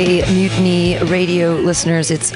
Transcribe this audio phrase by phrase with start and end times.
[0.00, 2.32] Hey, Mutiny Radio listeners, it's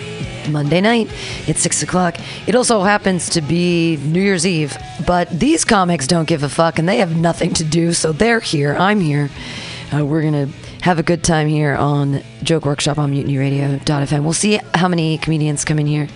[0.50, 1.08] Monday night.
[1.46, 2.16] It's six o'clock.
[2.46, 6.78] It also happens to be New Year's Eve, but these comics don't give a fuck
[6.78, 8.74] and they have nothing to do, so they're here.
[8.74, 9.30] I'm here.
[9.90, 14.22] Uh, we're going to have a good time here on Joke Workshop on MutinyRadio.fm.
[14.22, 16.08] We'll see how many comedians come in here.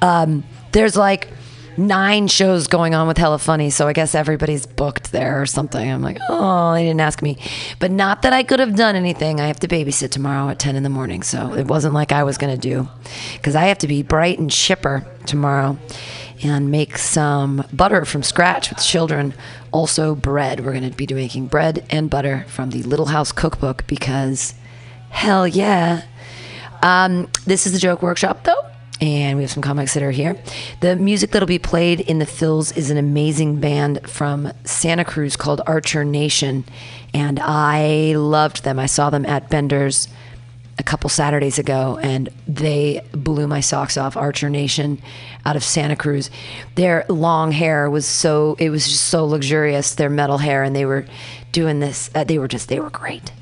[0.00, 1.26] Um, there's like
[1.78, 5.90] nine shows going on with Hella Funny, so I guess everybody's booked there or something.
[5.90, 7.38] I'm like, oh, they didn't ask me.
[7.78, 9.40] But not that I could have done anything.
[9.40, 12.24] I have to babysit tomorrow at 10 in the morning, so it wasn't like I
[12.24, 12.88] was going to do.
[13.34, 15.78] Because I have to be bright and chipper tomorrow
[16.42, 19.34] and make some butter from scratch with children.
[19.72, 20.64] Also, bread.
[20.64, 24.54] We're going to be making bread and butter from the Little House Cookbook because
[25.10, 26.02] hell yeah.
[26.82, 28.67] Um, this is the joke workshop, though
[29.00, 30.36] and we have some comics that are here.
[30.80, 35.36] The music that'll be played in the fills is an amazing band from Santa Cruz
[35.36, 36.64] called Archer Nation,
[37.14, 38.78] and I loved them.
[38.78, 40.08] I saw them at Bender's
[40.78, 44.16] a couple Saturdays ago, and they blew my socks off.
[44.16, 45.00] Archer Nation
[45.44, 46.30] out of Santa Cruz.
[46.76, 50.84] Their long hair was so, it was just so luxurious, their metal hair, and they
[50.84, 51.04] were
[51.50, 53.32] doing this, uh, they were just, they were great.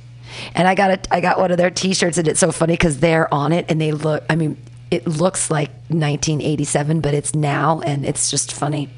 [0.54, 3.00] And I got a, I got one of their T-shirts, and it's so funny because
[3.00, 4.24] they're on it, and they look.
[4.30, 4.56] I mean,
[4.90, 8.88] it looks like 1987, but it's now, and it's just funny.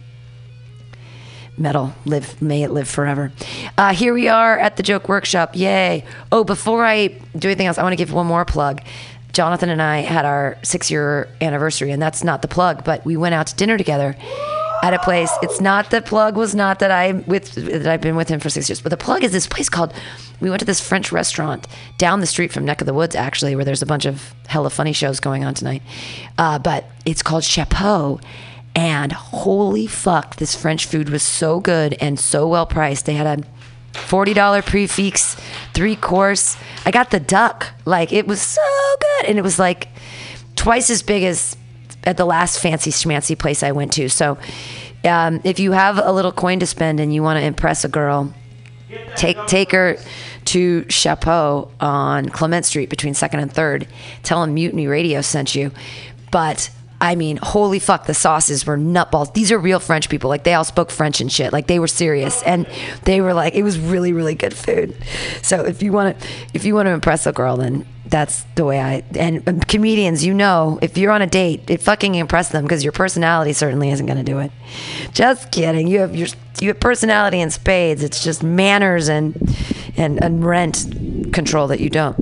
[1.56, 3.32] Metal, live, may it live forever.
[3.76, 5.56] Uh, here we are at the Joke Workshop.
[5.56, 6.04] Yay!
[6.30, 8.80] Oh, before I do anything else, I want to give one more plug.
[9.32, 13.34] Jonathan and I had our six-year anniversary, and that's not the plug, but we went
[13.34, 14.16] out to dinner together
[14.82, 15.30] at a place.
[15.42, 18.50] It's not the plug was not that I with that I've been with him for
[18.50, 19.92] six years, but the plug is this place called.
[20.40, 21.66] We went to this French restaurant
[21.96, 24.70] down the street from Neck of the Woods, actually, where there's a bunch of hella
[24.70, 25.82] funny shows going on tonight.
[26.38, 28.20] Uh, but it's called Chapeau,
[28.76, 33.06] and holy fuck, this French food was so good and so well priced.
[33.06, 33.44] They had a
[33.98, 35.36] forty dollar prix fixe,
[35.74, 36.56] three course.
[36.86, 38.62] I got the duck, like it was so
[39.00, 39.88] good, and it was like
[40.54, 41.56] twice as big as
[42.08, 44.08] at the last fancy schmancy place I went to.
[44.08, 44.38] So
[45.04, 47.88] um, if you have a little coin to spend and you want to impress a
[47.88, 48.32] girl,
[49.16, 49.98] take take her
[50.46, 53.86] to Chapeau on Clement Street between Second and Third.
[54.22, 55.70] Tell them Mutiny Radio sent you.
[56.30, 56.70] But
[57.00, 59.32] I mean, holy fuck, the sauces were nutballs.
[59.34, 60.30] These are real French people.
[60.30, 61.52] Like they all spoke French and shit.
[61.52, 62.66] Like they were serious, and
[63.04, 64.96] they were like, it was really, really good food.
[65.42, 68.64] So if you want to, if you want to impress a girl, then that's the
[68.64, 69.04] way I.
[69.14, 72.82] And um, comedians, you know, if you're on a date, it fucking impress them because
[72.82, 74.50] your personality certainly isn't going to do it.
[75.12, 75.86] Just kidding.
[75.86, 76.28] You have your
[76.60, 78.02] you have personality in spades.
[78.02, 79.36] It's just manners and
[79.96, 82.16] and and rent control that you don't.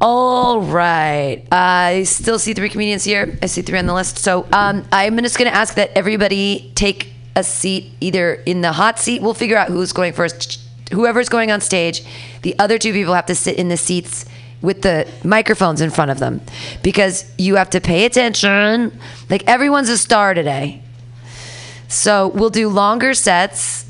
[0.00, 1.44] All right.
[1.50, 3.36] I still see three comedians here.
[3.42, 4.18] I see three on the list.
[4.18, 8.72] So um, I'm just going to ask that everybody take a seat either in the
[8.72, 9.22] hot seat.
[9.22, 10.60] We'll figure out who's going first.
[10.92, 12.02] Whoever's going on stage,
[12.42, 14.24] the other two people have to sit in the seats
[14.60, 16.40] with the microphones in front of them
[16.82, 18.98] because you have to pay attention.
[19.30, 20.82] Like everyone's a star today.
[21.88, 23.86] So we'll do longer sets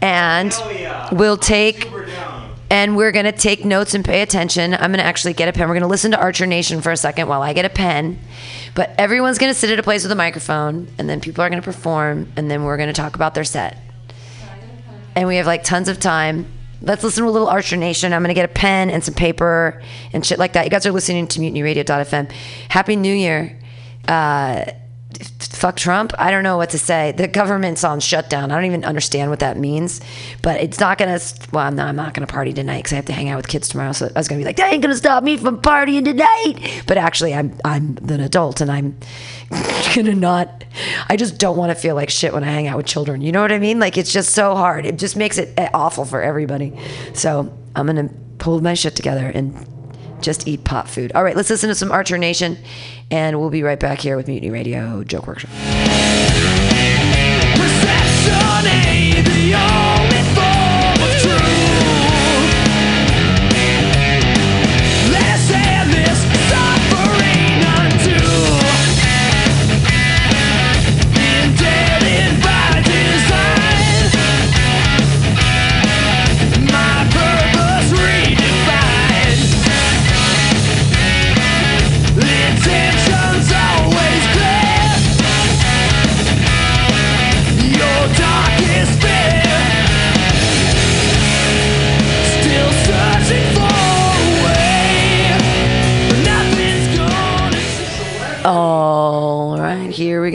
[0.00, 0.52] and
[1.12, 1.88] we'll take
[2.72, 4.72] and we're going to take notes and pay attention.
[4.72, 5.68] I'm going to actually get a pen.
[5.68, 8.18] We're going to listen to Archer Nation for a second while I get a pen.
[8.74, 11.50] But everyone's going to sit at a place with a microphone, and then people are
[11.50, 13.76] going to perform, and then we're going to talk about their set.
[15.14, 16.46] And we have like tons of time.
[16.80, 18.12] Let's listen to a little Archer Nation.
[18.12, 19.80] I'm going to get a pen and some paper
[20.12, 20.64] and shit like that.
[20.64, 22.32] You guys are listening to MutinyRadio.fm.
[22.68, 23.58] Happy New Year.
[24.08, 24.64] Uh,
[25.62, 26.12] fuck Trump.
[26.18, 27.12] I don't know what to say.
[27.12, 28.50] The government's on shutdown.
[28.50, 30.00] I don't even understand what that means.
[30.42, 31.20] But it's not gonna.
[31.52, 32.14] Well, I'm not.
[32.14, 33.92] Gonna party tonight because I have to hang out with kids tomorrow.
[33.92, 36.82] So I was gonna be like, that ain't gonna stop me from partying tonight.
[36.86, 38.96] But actually, I'm I'm an adult and I'm
[39.94, 40.64] gonna not.
[41.08, 43.20] I just don't want to feel like shit when I hang out with children.
[43.20, 43.78] You know what I mean?
[43.78, 44.84] Like it's just so hard.
[44.84, 46.78] It just makes it eh, awful for everybody.
[47.14, 49.54] So I'm gonna pull my shit together and
[50.22, 51.12] just eat pot food.
[51.14, 52.56] All right, let's listen to some Archer Nation,
[53.10, 55.50] and we'll be right back here with Mutiny Radio Joke Workshop.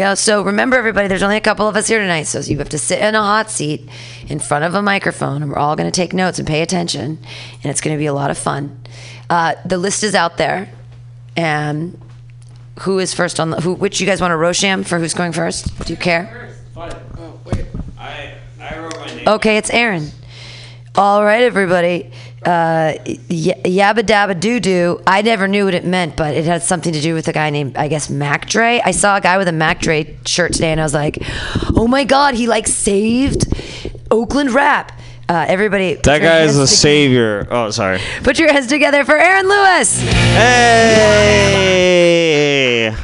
[0.08, 2.70] Know, so remember, everybody, there's only a couple of us here tonight, so you have
[2.70, 3.88] to sit in a hot seat
[4.28, 7.18] in front of a microphone, and we're all going to take notes and pay attention,
[7.64, 8.80] and it's going to be a lot of fun.
[9.30, 10.70] Uh, the list is out there,
[11.36, 12.00] and
[12.82, 13.74] who is first on the who?
[13.74, 15.78] Which you guys want to Rosham for who's going first?
[15.86, 16.54] Do you care?
[18.00, 19.28] I, I wrote my name.
[19.28, 20.12] Okay, it's Aaron.
[20.96, 22.12] All right, everybody.
[22.46, 23.18] Uh, y-
[23.66, 25.02] yabba dabba doo doo.
[25.06, 27.50] I never knew what it meant, but it had something to do with a guy
[27.50, 28.80] named, I guess, Mac Dre.
[28.86, 31.18] I saw a guy with a Mac Dre shirt today, and I was like,
[31.76, 33.46] oh my god, he like saved
[34.12, 34.94] Oakland rap.
[35.30, 37.46] Uh, everybody, That guy is a savior.
[37.52, 38.00] Oh, sorry.
[38.24, 40.00] Put your hands together for Aaron Lewis.
[41.68, 42.96] Hey!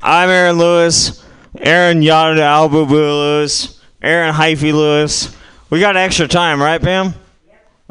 [0.00, 1.22] I'm Aaron Lewis.
[1.58, 3.78] Aaron Yada Albu Lewis.
[4.00, 5.36] Aaron Hyphy Lewis.
[5.68, 7.12] We got extra time, right, Pam?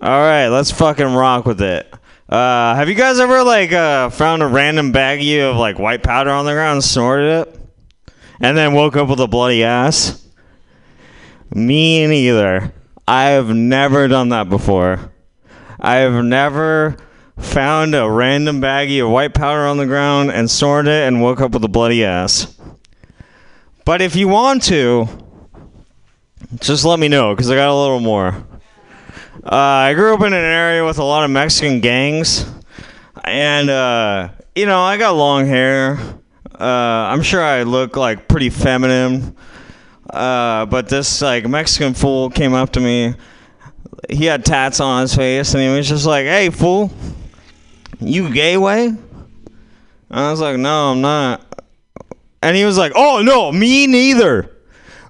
[0.04, 1.94] All right, let's fucking rock with it.
[2.28, 6.32] Uh, have you guys ever like uh, found a random baggie of like white powder
[6.32, 7.60] on the ground and snorted it,
[8.40, 10.28] and then woke up with a bloody ass?
[11.54, 12.74] Me neither.
[13.08, 15.12] I have never done that before.
[15.80, 16.98] I have never
[17.38, 21.42] found a random baggie of white powder on the ground and snorted it and woke
[21.42, 22.58] up with a bloody ass.
[23.86, 25.08] But if you want to,
[26.60, 28.48] just let me know because I got a little more.
[29.44, 32.46] Uh, I grew up in an area with a lot of Mexican gangs,
[33.24, 35.98] and uh, you know I got long hair.
[36.60, 39.36] Uh, I'm sure I look like pretty feminine.
[40.08, 43.16] Uh, but this like Mexican fool came up to me.
[44.12, 46.92] He had tats on his face, and he was just like, "Hey, fool,
[48.00, 49.00] you gay way?" And
[50.10, 51.66] I was like, "No, I'm not."
[52.44, 54.56] And he was like, "Oh no, me neither,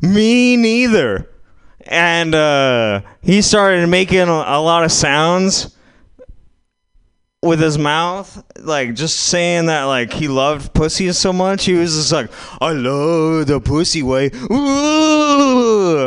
[0.01, 1.30] me neither."
[1.87, 5.75] And uh, he started making a, a lot of sounds
[7.43, 11.65] with his mouth, like just saying that like he loved pussy so much.
[11.65, 12.29] He was just like,
[12.61, 16.05] "I love the pussy way." Ooh.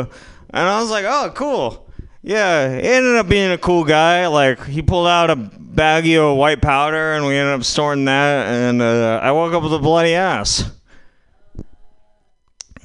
[0.49, 1.89] And I was like, "Oh, cool."
[2.21, 4.27] Yeah, he ended up being a cool guy.
[4.27, 8.47] Like he pulled out a baggie of white powder, and we ended up storing that.
[8.47, 10.71] And uh, I woke up with a bloody ass.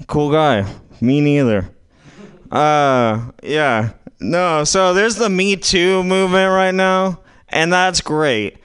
[0.08, 0.66] Cool guy.
[1.00, 1.70] Me neither.
[2.50, 3.92] Uh, yeah.
[4.20, 8.58] No, so there's the Me Too movement right now, and that's great.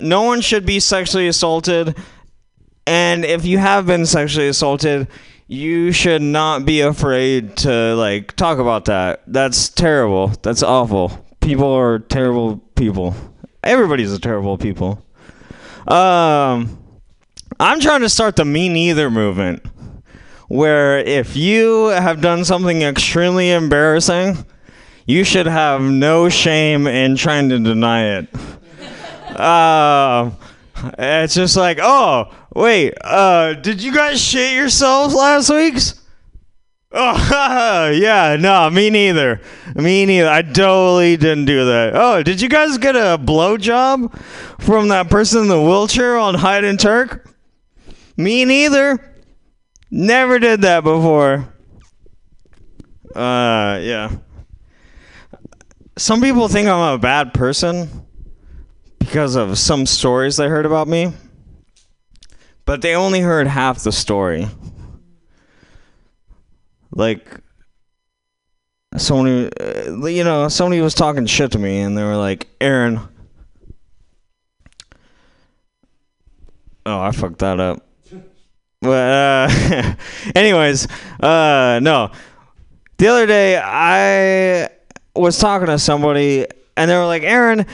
[0.00, 1.96] No one should be sexually assaulted,
[2.86, 5.08] and if you have been sexually assaulted,
[5.46, 9.22] you should not be afraid to like talk about that.
[9.26, 10.28] That's terrible.
[10.42, 11.26] That's awful.
[11.40, 13.14] People are terrible people.
[13.62, 15.04] Everybody's a terrible people.
[15.86, 16.78] Um,
[17.60, 19.64] I'm trying to start the me neither movement
[20.52, 24.44] where if you have done something extremely embarrassing,
[25.06, 28.28] you should have no shame in trying to deny it.
[29.40, 30.30] uh,
[30.98, 35.94] it's just like, oh, wait, uh, did you guys shit yourselves last week's?
[36.94, 39.40] Oh, yeah, no, me neither.
[39.74, 40.28] Me neither.
[40.28, 41.92] I totally didn't do that.
[41.94, 44.14] Oh, did you guys get a blowjob
[44.60, 47.34] from that person in the wheelchair on Hyde and Turk?
[48.18, 49.11] Me neither.
[49.94, 51.52] Never did that before.
[53.14, 54.10] Uh, yeah.
[55.98, 58.06] Some people think I'm a bad person
[58.98, 61.12] because of some stories they heard about me,
[62.64, 64.48] but they only heard half the story.
[66.90, 67.28] Like,
[68.96, 72.98] somebody, uh, you know, somebody was talking shit to me, and they were like, Aaron.
[76.86, 77.91] Oh, I fucked that up.
[78.82, 78.88] But
[79.50, 79.94] uh,
[80.34, 80.88] anyways,
[81.20, 82.10] uh, no.
[82.98, 84.68] The other day I
[85.14, 86.46] was talking to somebody
[86.76, 87.64] and they were like, "Aaron,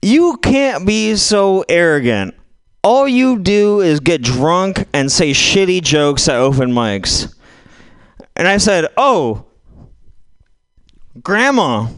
[0.00, 2.34] you can't be so arrogant.
[2.82, 7.34] All you do is get drunk and say shitty jokes at open mics."
[8.34, 9.44] And I said, "Oh,
[11.22, 11.88] grandma,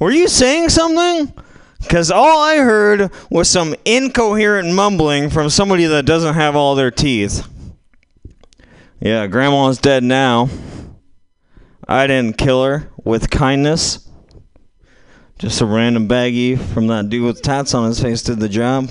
[0.00, 1.32] were you saying something?"
[1.80, 6.90] Because all I heard was some incoherent mumbling from somebody that doesn't have all their
[6.90, 7.46] teeth.
[9.00, 10.50] Yeah, Grandma's dead now.
[11.88, 14.06] I didn't kill her with kindness.
[15.38, 18.90] Just a random baggie from that dude with tats on his face did the job.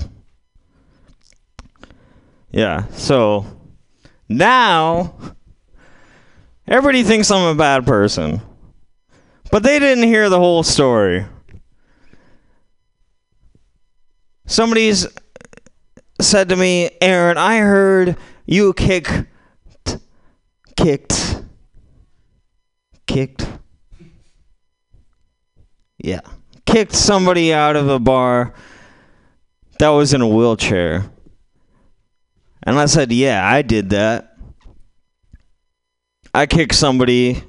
[2.50, 3.46] Yeah, so
[4.28, 5.14] now
[6.66, 8.42] everybody thinks I'm a bad person.
[9.52, 11.24] But they didn't hear the whole story.
[14.50, 15.06] Somebody's
[16.20, 18.16] said to me, Aaron, I heard
[18.46, 19.26] you kicked,
[20.76, 21.44] kicked,
[23.06, 23.46] kicked,
[25.98, 26.22] yeah,
[26.66, 28.52] kicked somebody out of a bar
[29.78, 31.08] that was in a wheelchair.
[32.64, 34.36] And I said, Yeah, I did that.
[36.34, 37.44] I kicked somebody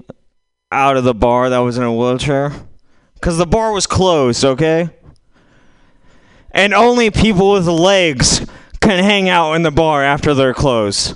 [0.72, 2.54] out of the bar that was in a wheelchair.
[3.16, 4.92] Because the bar was closed, okay?
[6.54, 8.46] And only people with legs
[8.82, 11.16] can hang out in the bar after they're closed.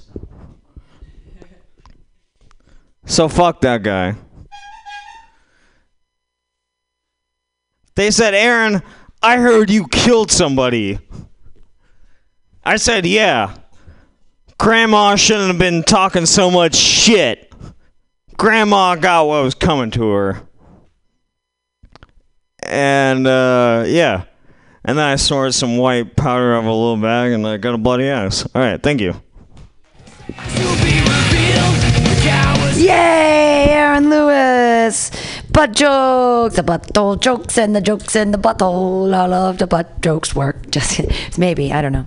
[3.06, 4.16] So fuck that guy.
[7.96, 8.82] They said, Aaron,
[9.22, 11.00] I heard you killed somebody.
[12.64, 13.56] I said, yeah.
[14.58, 17.54] Grandma shouldn't have been talking so much shit.
[18.38, 20.42] Grandma got what was coming to her.
[22.64, 24.26] And, uh, yeah.
[24.88, 27.74] And then I snorted some white powder out of a little bag and I got
[27.74, 28.48] a bloody ass.
[28.54, 29.16] All right, thank you.
[32.78, 35.10] Yay, Aaron Lewis!
[35.52, 39.12] Butt jokes, the butthole jokes, and the jokes in the butthole.
[39.14, 40.70] I love the butt jokes work.
[40.70, 41.02] Just
[41.38, 42.06] maybe I don't know.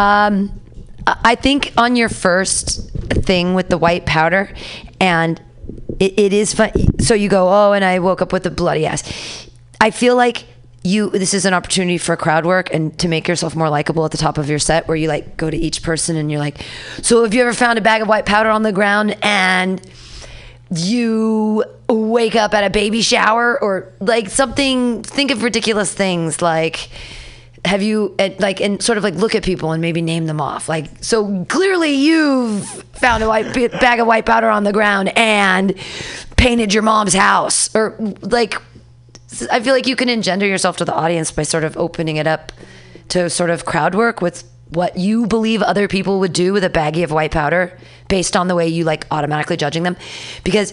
[0.00, 0.60] Um,
[1.06, 2.90] I I think on your first
[3.24, 4.54] thing with the white powder,
[5.00, 5.40] and
[5.98, 6.70] it, it is fun.
[7.00, 9.02] So you go, oh, and I woke up with a bloody ass.
[9.80, 10.44] I feel like
[10.84, 14.10] you this is an opportunity for crowd work and to make yourself more likable at
[14.10, 16.64] the top of your set where you like go to each person and you're like
[17.02, 19.80] so have you ever found a bag of white powder on the ground and
[20.74, 23.60] you wake up at a baby shower?
[23.62, 26.88] Or like something think of ridiculous things like
[27.64, 30.40] have you and, like and sort of like look at people and maybe name them
[30.40, 30.68] off.
[30.68, 35.74] Like so clearly you've found a white bag of white powder on the ground and
[36.36, 38.60] painted your mom's house or like
[39.50, 42.26] I feel like you can engender yourself to the audience by sort of opening it
[42.26, 42.52] up
[43.08, 46.70] to sort of crowd work with what you believe other people would do with a
[46.70, 49.96] baggie of white powder based on the way you like automatically judging them.
[50.44, 50.72] Because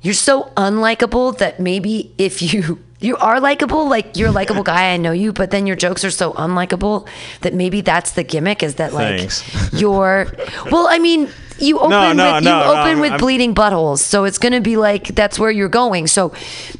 [0.00, 4.92] you're so unlikable that maybe if you you are likable like you're a likable guy
[4.92, 7.06] i know you but then your jokes are so unlikable
[7.42, 9.72] that maybe that's the gimmick is that like Thanks.
[9.80, 10.26] you're
[10.70, 11.28] well i mean
[11.58, 14.52] you open No, no, with no, you open with I'm- bleeding buttholes so it's going
[14.52, 16.32] to be like that's where you're going so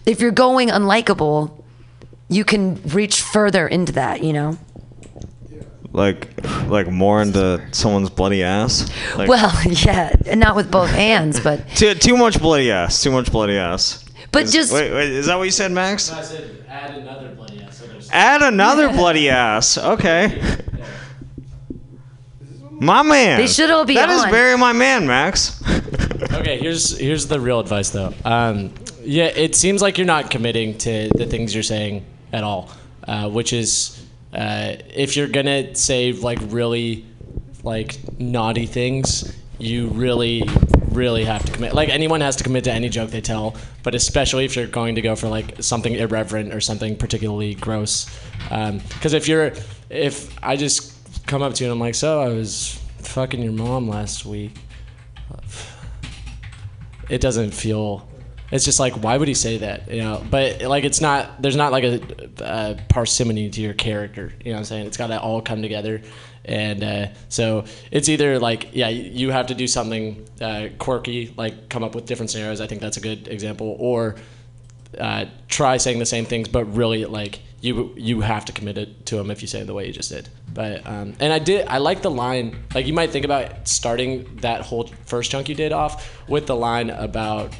[0.07, 1.63] if you're going unlikable
[2.29, 4.57] you can reach further into that you know
[5.93, 6.29] Like,
[6.69, 8.89] like more into someone's bloody ass.
[9.17, 13.03] Like, well yeah and not with both hands but too, too much bloody ass.
[13.03, 14.02] Too much bloody ass.
[14.33, 16.11] But Is- just wait, wait, is that what you said, Max?
[16.11, 17.79] I said add another bloody ass.
[17.79, 19.79] So there's Add another bloody ass.
[19.79, 20.41] Okay.
[22.71, 23.39] My man.
[23.39, 24.31] They should all be That is on.
[24.31, 25.63] very my man, Max.
[26.33, 28.15] Okay, here's here's the real advice though.
[28.25, 28.73] Um,
[29.03, 32.71] yeah, it seems like you're not committing to the things you're saying at all,
[33.07, 37.05] uh, which is uh, if you're gonna say like really
[37.65, 40.43] like naughty things, you really
[40.95, 41.75] really have to commit.
[41.75, 44.95] Like anyone has to commit to any joke they tell, but especially if you're going
[44.95, 48.07] to go for like something irreverent or something particularly gross.
[48.51, 49.53] Um, because if you're
[49.91, 53.53] if I just come up to you and I'm like, so I was fucking your
[53.53, 54.53] mom last week
[57.09, 58.09] it doesn't feel
[58.51, 61.57] it's just like why would he say that you know but like it's not there's
[61.57, 62.01] not like a,
[62.41, 65.63] a parsimony to your character you know what i'm saying it's got to all come
[65.63, 66.01] together
[66.45, 71.69] and uh, so it's either like yeah you have to do something uh, quirky like
[71.69, 74.17] come up with different scenarios i think that's a good example or
[74.99, 79.07] uh, try saying the same things, but really like you you have to commit it
[79.07, 80.29] to them if you say it the way you just did.
[80.53, 84.37] But um, and I did I like the line like you might think about starting
[84.37, 87.55] that whole first chunk you did off with the line about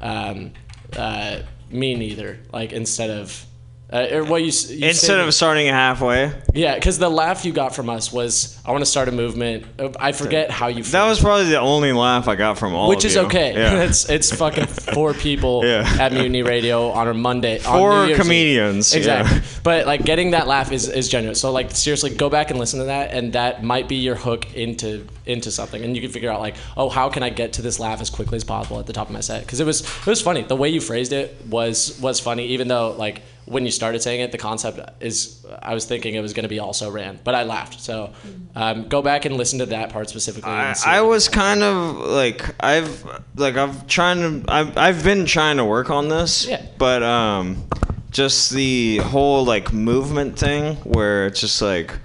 [0.00, 0.52] um,
[0.96, 1.40] uh,
[1.70, 3.44] me neither like instead of
[3.92, 6.32] uh, or what you, you Instead of starting halfway.
[6.54, 9.64] yeah because the laugh you got from us was I want to start a movement
[10.00, 13.04] I forget how you That was probably the only laugh I got from all which
[13.04, 13.20] of is you.
[13.22, 13.54] okay.
[13.54, 13.82] Yeah.
[13.88, 15.86] it's it's fucking four people Yeah.
[16.00, 17.58] at Mutiny Radio on a Monday.
[17.58, 18.22] on Four Year's Eve.
[18.24, 18.98] comedians, yeah.
[18.98, 19.40] Exactly.
[19.62, 21.36] But like getting that laugh is, is genuine.
[21.36, 24.52] So like seriously, go back and listen to that, and that might be your hook
[24.54, 27.62] into into something, and you can figure out like, oh, how can I get to
[27.62, 29.42] this laugh as quickly as possible at the top of my set?
[29.42, 30.42] Because it was it was funny.
[30.42, 34.20] The way you phrased it was was funny, even though like when you started saying
[34.20, 37.34] it, the concept is I was thinking it was going to be also ran, but
[37.34, 37.80] I laughed.
[37.80, 38.12] So
[38.54, 40.50] um, go back and listen to that part specifically.
[40.50, 43.04] I, I was kind of like I've
[43.36, 46.46] like I've trying to I've I've been trying to work on this.
[46.46, 46.64] Yeah.
[46.76, 47.68] But um,
[48.10, 51.96] just the whole like movement thing where it's just like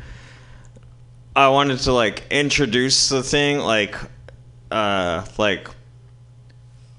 [1.35, 3.95] I wanted to like introduce the thing like
[4.69, 5.69] uh like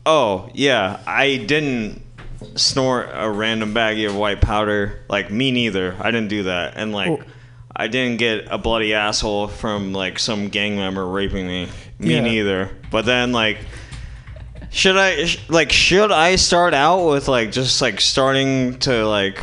[0.05, 2.02] oh yeah I didn't
[2.57, 6.93] snort a random baggie of white powder like me neither I didn't do that and
[6.93, 7.21] like
[7.75, 11.69] I didn't get a bloody asshole from like some gang member raping me
[11.99, 12.21] me Yeah.
[12.21, 13.59] neither but then like
[14.71, 19.43] should I sh- like should I start out with like just like starting to like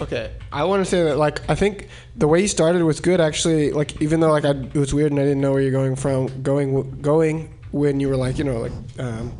[0.00, 1.86] Okay, I want to say that like I think
[2.16, 3.70] the way you started was good actually.
[3.70, 5.94] Like even though like I, it was weird and I didn't know where you're going
[5.94, 8.72] from, going going when you were like you know like.
[8.98, 9.32] Um,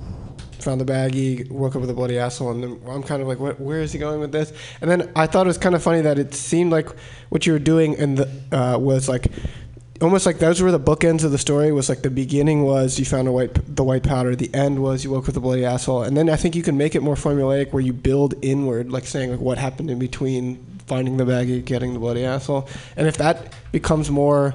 [0.63, 3.41] Found the baggie, woke up with a bloody asshole, and then I'm kind of like,
[3.41, 4.53] what, where is he going with this?
[4.81, 6.89] And then I thought it was kind of funny that it seemed like
[7.31, 9.27] what you were doing and the uh, was like
[10.03, 11.73] almost like those were the bookends of the story.
[11.73, 14.35] Was like the beginning was you found a white the white powder.
[14.35, 16.03] The end was you woke with a bloody asshole.
[16.03, 19.07] And then I think you can make it more formulaic where you build inward, like
[19.07, 22.69] saying like what happened in between finding the baggie, getting the bloody asshole.
[22.97, 24.55] And if that becomes more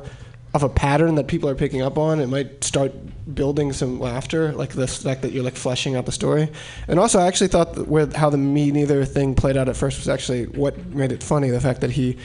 [0.57, 2.91] of a pattern that people are picking up on, it might start
[3.33, 6.49] building some laughter, like the fact that you're like fleshing out the story.
[6.87, 9.77] And also, I actually thought that with how the me neither thing played out at
[9.77, 11.49] first was actually what made it funny.
[11.49, 12.17] The fact that he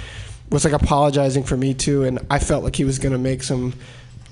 [0.51, 3.75] was like apologizing for me too, and I felt like he was gonna make some.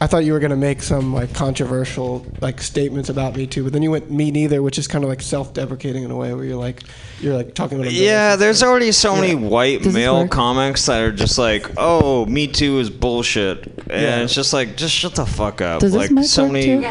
[0.03, 3.75] I thought you were gonna make some like controversial like statements about me too, but
[3.75, 6.45] then you went me neither, which is kind of like self-deprecating in a way, where
[6.45, 6.83] you're like
[7.21, 7.93] you're like talking about.
[7.93, 12.47] Yeah, there's already so many white Does male comics that are just like, "Oh, Me
[12.47, 14.23] Too is bullshit," and Yeah.
[14.23, 15.81] it's just like, just shut the fuck up.
[15.81, 16.67] Does this like mic so work many.
[16.81, 16.87] too?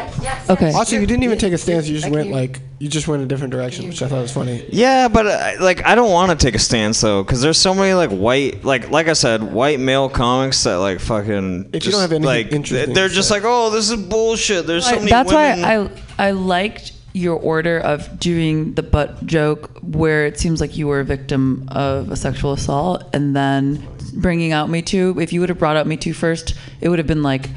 [0.51, 0.71] Okay.
[0.73, 1.87] Also, you didn't even take a stance.
[1.87, 4.65] You just went like you just went a different direction, which I thought was funny.
[4.69, 7.73] Yeah, but uh, like I don't want to take a stance though, because there's so
[7.73, 11.71] many like white, like like I said, white male comics that like fucking.
[11.73, 13.35] If you don't have anything like, interesting they're just say.
[13.35, 14.65] like, oh, this is bullshit.
[14.65, 15.61] There's so I- many that's women.
[15.61, 20.77] why I I liked your order of doing the butt joke where it seems like
[20.77, 25.33] you were a victim of a sexual assault and then bringing out me too if
[25.33, 27.49] you would have brought up me too first it would have been like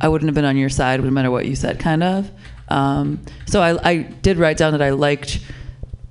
[0.00, 2.28] i wouldn't have been on your side no matter what you said kind of
[2.68, 5.40] um, so I, I did write down that i liked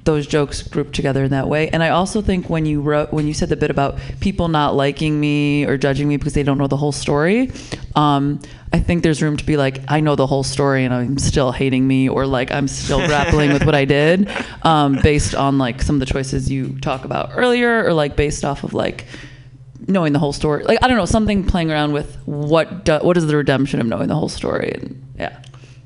[0.06, 1.68] those jokes grouped together in that way.
[1.70, 4.76] And I also think when you wrote when you said the bit about people not
[4.76, 7.52] liking me or judging me because they don't know the whole story,
[7.96, 8.40] um,
[8.72, 11.52] I think there's room to be like, I know the whole story and I'm still
[11.52, 14.30] hating me or like I'm still grappling with what I did,
[14.62, 18.46] um, based on like some of the choices you talk about earlier or like based
[18.46, 19.06] off of like
[19.88, 20.64] knowing the whole story.
[20.64, 23.88] Like I don't know, something playing around with what do, what is the redemption of
[23.88, 25.42] knowing the whole story and yeah.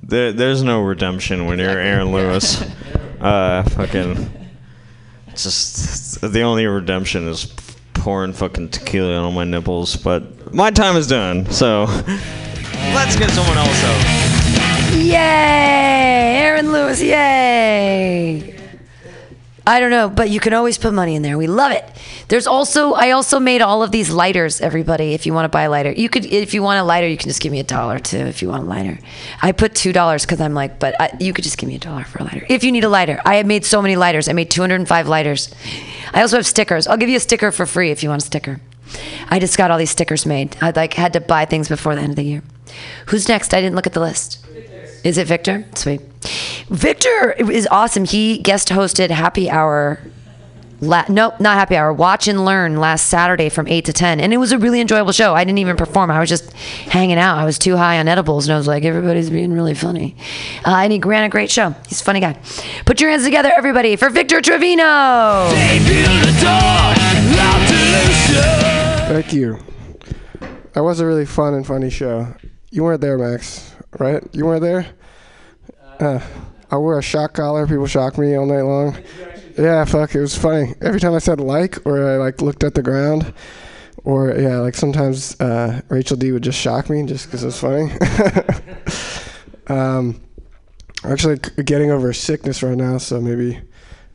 [0.10, 2.63] There, there's no redemption when you're Aaron Lewis.
[3.22, 4.32] uh, fucking.
[5.30, 7.45] Just the only redemption is
[7.93, 9.95] pouring fucking tequila on my nipples.
[9.95, 11.84] But my time is done, so
[12.95, 14.95] let's get someone else out.
[14.95, 15.13] Yay!
[16.41, 18.59] Aaron Lewis, yay!
[19.69, 21.38] I don't know, but you can always put money in there.
[21.38, 21.86] We love it.
[22.27, 25.13] There's also I also made all of these lighters, everybody.
[25.13, 27.17] If you want to buy a lighter, you could if you want a lighter, you
[27.17, 28.97] can just give me a dollar too if you want a lighter.
[29.43, 31.79] I put two dollars because I'm like, but I, you could just give me a
[31.79, 33.21] dollar for a lighter if you need a lighter.
[33.23, 34.27] I have made so many lighters.
[34.27, 35.53] I made 205 lighters.
[36.15, 36.88] I also have stickers.
[36.88, 38.60] I'll give you a sticker for free if you want a sticker.
[39.29, 40.58] I just got all these stickers made.
[40.63, 42.41] I like had to buy things before the end of the year.
[43.05, 43.53] Who's next?
[43.53, 44.43] I didn't look at the list.
[45.03, 45.65] Is it Victor?
[45.75, 46.01] Sweet.
[46.69, 48.05] Victor is awesome.
[48.05, 49.99] He guest hosted Happy Hour.
[50.82, 51.91] La- no, not Happy Hour.
[51.91, 54.19] Watch and Learn last Saturday from 8 to 10.
[54.19, 55.34] And it was a really enjoyable show.
[55.36, 56.10] I didn't even perform.
[56.10, 57.38] I was just hanging out.
[57.38, 58.47] I was too high on edibles.
[58.47, 60.15] And I was like, everybody's being really funny.
[60.65, 61.71] Uh, and he ran a great show.
[61.88, 62.39] He's a funny guy.
[62.86, 65.49] Put your hands together, everybody, for Victor Trevino.
[69.10, 69.58] Thank you.
[70.73, 72.34] That was a really fun and funny show.
[72.69, 74.23] You weren't there, Max, right?
[74.34, 74.88] You weren't there?
[75.99, 76.19] Uh,
[76.71, 77.65] I wore a shock collar.
[77.65, 78.97] People shocked me all night long.
[79.58, 80.73] Yeah, fuck, it was funny.
[80.82, 83.34] Every time I said like, or I like looked at the ground,
[84.03, 87.60] or yeah, like sometimes uh, Rachel D would just shock me just because it was
[87.60, 87.91] funny.
[89.67, 90.21] um,
[91.03, 93.60] actually getting over sickness right now, so maybe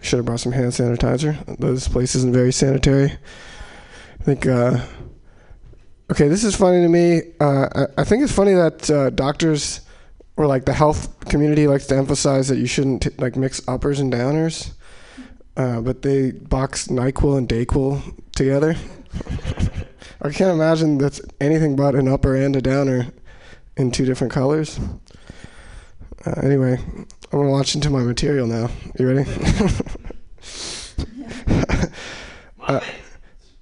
[0.00, 1.58] should have brought some hand sanitizer.
[1.58, 3.12] This place isn't very sanitary.
[4.20, 4.46] I think.
[4.46, 4.84] Uh,
[6.10, 7.22] okay, this is funny to me.
[7.40, 9.80] Uh, I, I think it's funny that uh, doctors
[10.36, 14.00] or like the health community likes to emphasize that you shouldn't t- like mix uppers
[14.00, 14.72] and downers,
[15.56, 18.02] uh, but they box Nyquil and Dayquil
[18.34, 18.74] together.
[20.22, 23.08] I can't imagine that's anything but an upper and a downer
[23.76, 24.80] in two different colors.
[26.26, 28.70] Uh, anyway, I'm gonna launch into my material now.
[28.98, 29.30] You ready?
[32.60, 32.80] uh,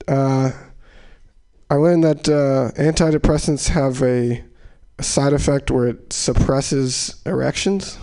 [0.07, 0.51] uh,
[1.69, 4.45] I learned that uh, antidepressants have a, a
[5.03, 7.99] side effect where it suppresses erections,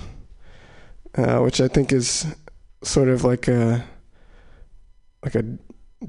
[1.16, 2.26] uh, which I think is
[2.84, 3.86] sort of like a
[5.24, 5.44] like a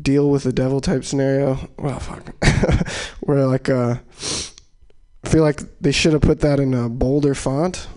[0.01, 1.69] deal with the devil type scenario.
[1.79, 2.35] Well, fuck,
[3.21, 3.97] where like uh,
[5.25, 7.89] I feel like they should have put that in a bolder font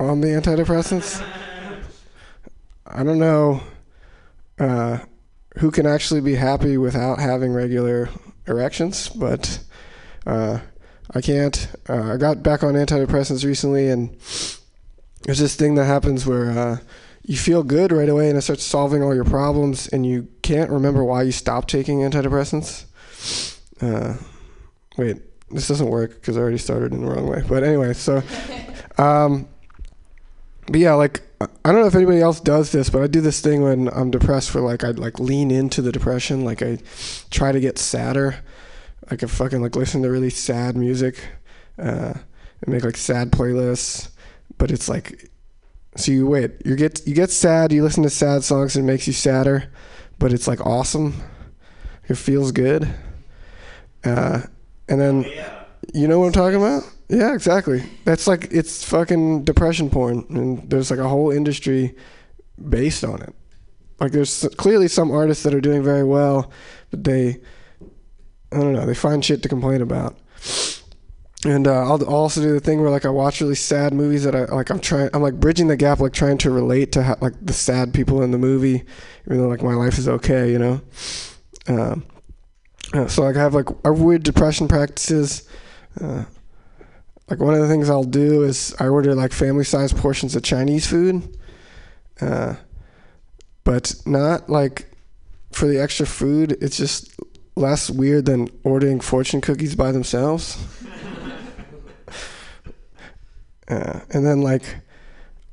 [0.00, 1.24] on the antidepressants.
[2.86, 3.62] I don't know
[4.58, 4.98] uh,
[5.58, 8.08] who can actually be happy without having regular
[8.46, 9.58] erections, but
[10.26, 10.60] uh,
[11.12, 11.68] I can't.
[11.88, 14.10] Uh, I got back on antidepressants recently, and
[15.22, 16.78] there's this thing that happens where uh,
[17.22, 20.70] you feel good right away, and it starts solving all your problems, and you can't
[20.70, 22.84] remember why you stopped taking antidepressants.
[23.80, 24.14] Uh,
[24.96, 25.18] wait,
[25.50, 27.42] this doesn't work because I already started in the wrong way.
[27.46, 28.22] But anyway, so,
[28.98, 29.48] um,
[30.66, 33.40] but yeah, like I don't know if anybody else does this, but I do this
[33.40, 36.78] thing when I'm depressed, where like I like lean into the depression, like I
[37.30, 38.36] try to get sadder,
[39.10, 41.18] I fucking like listen to really sad music,
[41.78, 44.10] uh, and make like sad playlists,
[44.58, 45.30] but it's like,
[45.96, 48.92] so you wait, you get you get sad, you listen to sad songs, and it
[48.92, 49.70] makes you sadder,
[50.18, 51.14] but it's like awesome,
[52.08, 52.88] it feels good,
[54.04, 54.42] uh,
[54.88, 55.26] and then.
[55.92, 56.82] You know what I'm talking about?
[57.08, 57.84] Yeah, exactly.
[58.04, 61.94] That's like it's fucking depression porn, and there's like a whole industry
[62.68, 63.34] based on it.
[64.00, 66.50] Like there's clearly some artists that are doing very well,
[66.90, 67.40] but they,
[68.54, 70.16] I don't know, they find shit to complain about.
[71.44, 74.24] And uh, I'll I'll also do the thing where like I watch really sad movies
[74.24, 74.70] that I like.
[74.70, 75.10] I'm trying.
[75.12, 78.22] I'm like bridging the gap, like trying to relate to how, like the sad people
[78.22, 78.82] in the movie,
[79.26, 80.80] even though like my life is okay, you know.
[81.68, 82.06] Um,
[82.94, 85.46] uh, so like I have like I weird depression practices.
[86.00, 86.24] Uh,
[87.28, 90.42] like one of the things I'll do is I order like family size portions of
[90.42, 91.36] Chinese food,
[92.22, 92.54] uh,
[93.64, 94.90] but not like
[95.52, 96.56] for the extra food.
[96.62, 97.14] It's just
[97.56, 100.62] less weird than ordering fortune cookies by themselves.
[103.68, 104.76] uh, and then like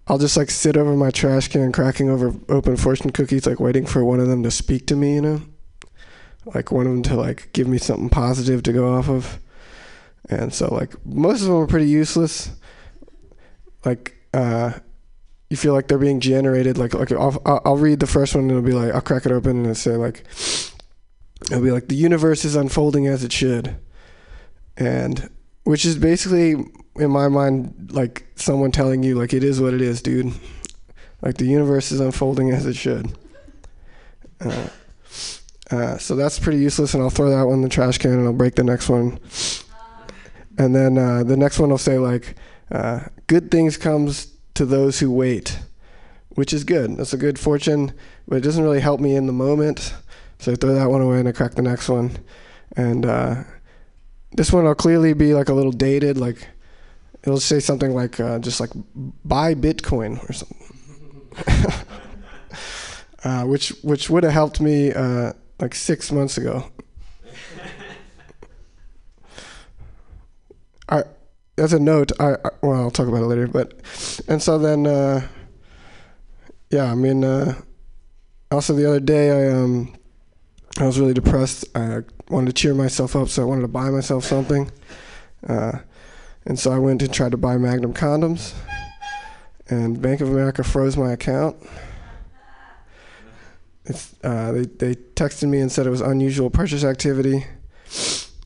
[0.08, 3.86] I'll just like sit over my trash can cracking over open fortune cookies, like waiting
[3.86, 5.16] for one of them to speak to me.
[5.16, 5.42] You know,
[6.46, 9.40] like one of them to like give me something positive to go off of
[10.30, 12.52] and so like most of them are pretty useless
[13.86, 14.72] like uh
[15.50, 18.46] you feel like they're being generated like like I'll, I'll I'll read the first one
[18.46, 20.26] and it'll be like I'll crack it open and it'll say like
[21.50, 23.76] it'll be like the universe is unfolding as it should.
[24.78, 25.30] And
[25.64, 26.56] which is basically
[26.96, 30.34] in my mind like someone telling you like it is what it is dude.
[31.22, 33.12] Like the universe is unfolding as it should.
[34.40, 34.68] Uh,
[35.70, 38.26] uh, so that's pretty useless and I'll throw that one in the trash can and
[38.26, 39.20] I'll break the next one.
[40.58, 42.36] And then uh, the next one will say like
[42.72, 45.60] uh, good things comes to those who wait
[46.30, 46.96] which is good.
[46.98, 47.94] That's a good fortune
[48.28, 49.94] but it doesn't really help me in the moment
[50.42, 52.18] so i throw that one away and i crack the next one
[52.76, 53.36] and uh,
[54.34, 56.48] this one will clearly be like a little dated like
[57.24, 58.72] it'll say something like uh, just like
[59.24, 60.58] buy bitcoin or something
[63.24, 66.66] uh, which which would have helped me uh, like six months ago
[70.90, 71.04] I
[71.62, 73.48] as a note, I, I well, I'll talk about it later.
[73.48, 73.74] But
[74.28, 75.28] and so then, uh,
[76.70, 77.62] yeah, I mean, uh,
[78.52, 79.96] also the other day, I um,
[80.78, 81.66] I was really depressed.
[81.76, 84.72] I wanted to cheer myself up, so I wanted to buy myself something.
[85.48, 85.80] Uh,
[86.46, 88.54] and so I went and tried to buy Magnum condoms,
[89.68, 91.58] and Bank of America froze my account.
[94.24, 97.46] Uh, they they texted me and said it was unusual purchase activity.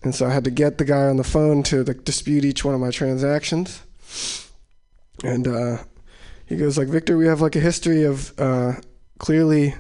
[0.04, 2.76] And so I had to get the guy on the phone to dispute each one
[2.76, 3.82] of my transactions.
[5.24, 5.78] And uh,
[6.46, 8.74] he goes like, Victor, we have like a history of uh,
[9.18, 9.74] clearly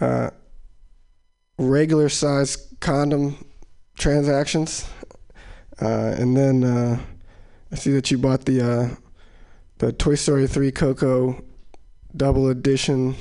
[0.00, 0.30] uh,
[1.60, 3.44] regular size condom
[3.98, 4.88] transactions.
[5.80, 6.98] Uh, and then uh,
[7.70, 8.88] I see that you bought the uh,
[9.78, 11.42] the Toy Story 3 Coco
[12.16, 13.14] double edition.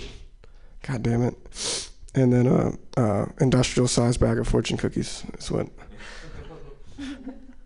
[0.81, 1.89] God damn it.
[2.15, 5.67] And then a uh, uh, industrial size bag of fortune cookies is what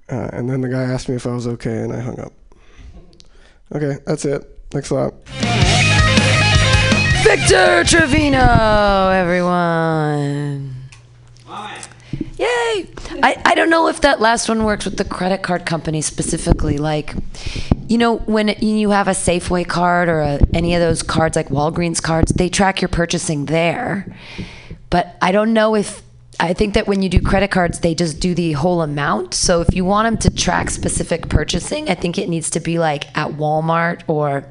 [0.10, 2.34] uh, and then the guy asked me if I was okay, and I hung up.
[3.74, 4.44] Okay, that's it.
[4.70, 5.93] Thanks a lot.
[7.36, 10.76] Victor Trevino, everyone.
[12.38, 12.88] Yay!
[13.24, 16.78] I, I don't know if that last one works with the credit card company specifically.
[16.78, 17.16] Like,
[17.88, 21.48] you know, when you have a Safeway card or a, any of those cards, like
[21.50, 24.16] Walgreens cards, they track your purchasing there.
[24.92, 26.04] But I don't know if
[26.40, 29.34] I think that when you do credit cards, they just do the whole amount.
[29.34, 32.78] So if you want them to track specific purchasing, I think it needs to be
[32.78, 34.46] like at Walmart or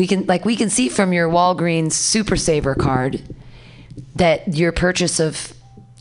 [0.00, 3.20] we can like we can see from your Walgreens Super Saver card
[4.16, 5.52] that your purchase of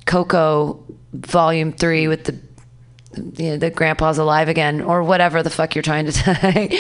[0.05, 0.81] Coco
[1.13, 2.39] Volume Three with the
[3.35, 6.79] you know, the grandpa's alive again or whatever the fuck you're trying to say.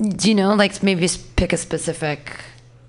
[0.00, 2.40] Do you know, like maybe pick a specific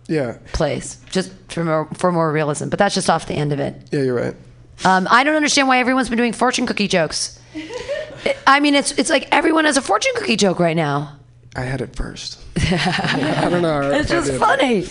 [0.08, 2.70] Yeah, place just for more, for more realism.
[2.70, 3.76] But that's just off the end of it.
[3.92, 4.36] yeah, you're right.
[4.84, 7.40] Um, I don't understand why everyone's been doing fortune cookie jokes.
[8.48, 11.20] I mean, it's it's like everyone has a fortune cookie joke right now.
[11.56, 12.40] I had it first.
[12.58, 13.92] I don't know.
[13.92, 14.40] It's just did.
[14.40, 14.86] funny.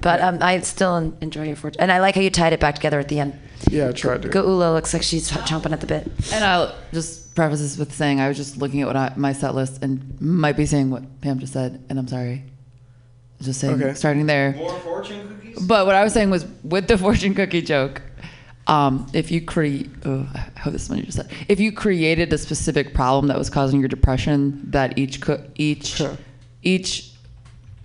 [0.00, 2.74] But um, I still enjoy your fortune, and I like how you tied it back
[2.74, 3.38] together at the end.
[3.68, 4.28] Yeah, I tried to.
[4.28, 6.10] Gaula looks like she's chomping at the bit.
[6.32, 9.32] And I'll just preface this with saying I was just looking at what I, my
[9.32, 12.44] set list and might be saying what Pam just said, and I'm sorry.
[13.40, 13.94] Just saying, Okay.
[13.94, 14.52] starting there.
[14.52, 15.66] More fortune cookies?
[15.66, 18.02] But what I was saying was with the fortune cookie joke,
[18.66, 21.30] um, if you create, oh, I hope this is what you just said.
[21.48, 25.86] If you created a specific problem that was causing your depression, that each co- each
[25.86, 26.16] Sure.
[26.62, 27.10] Each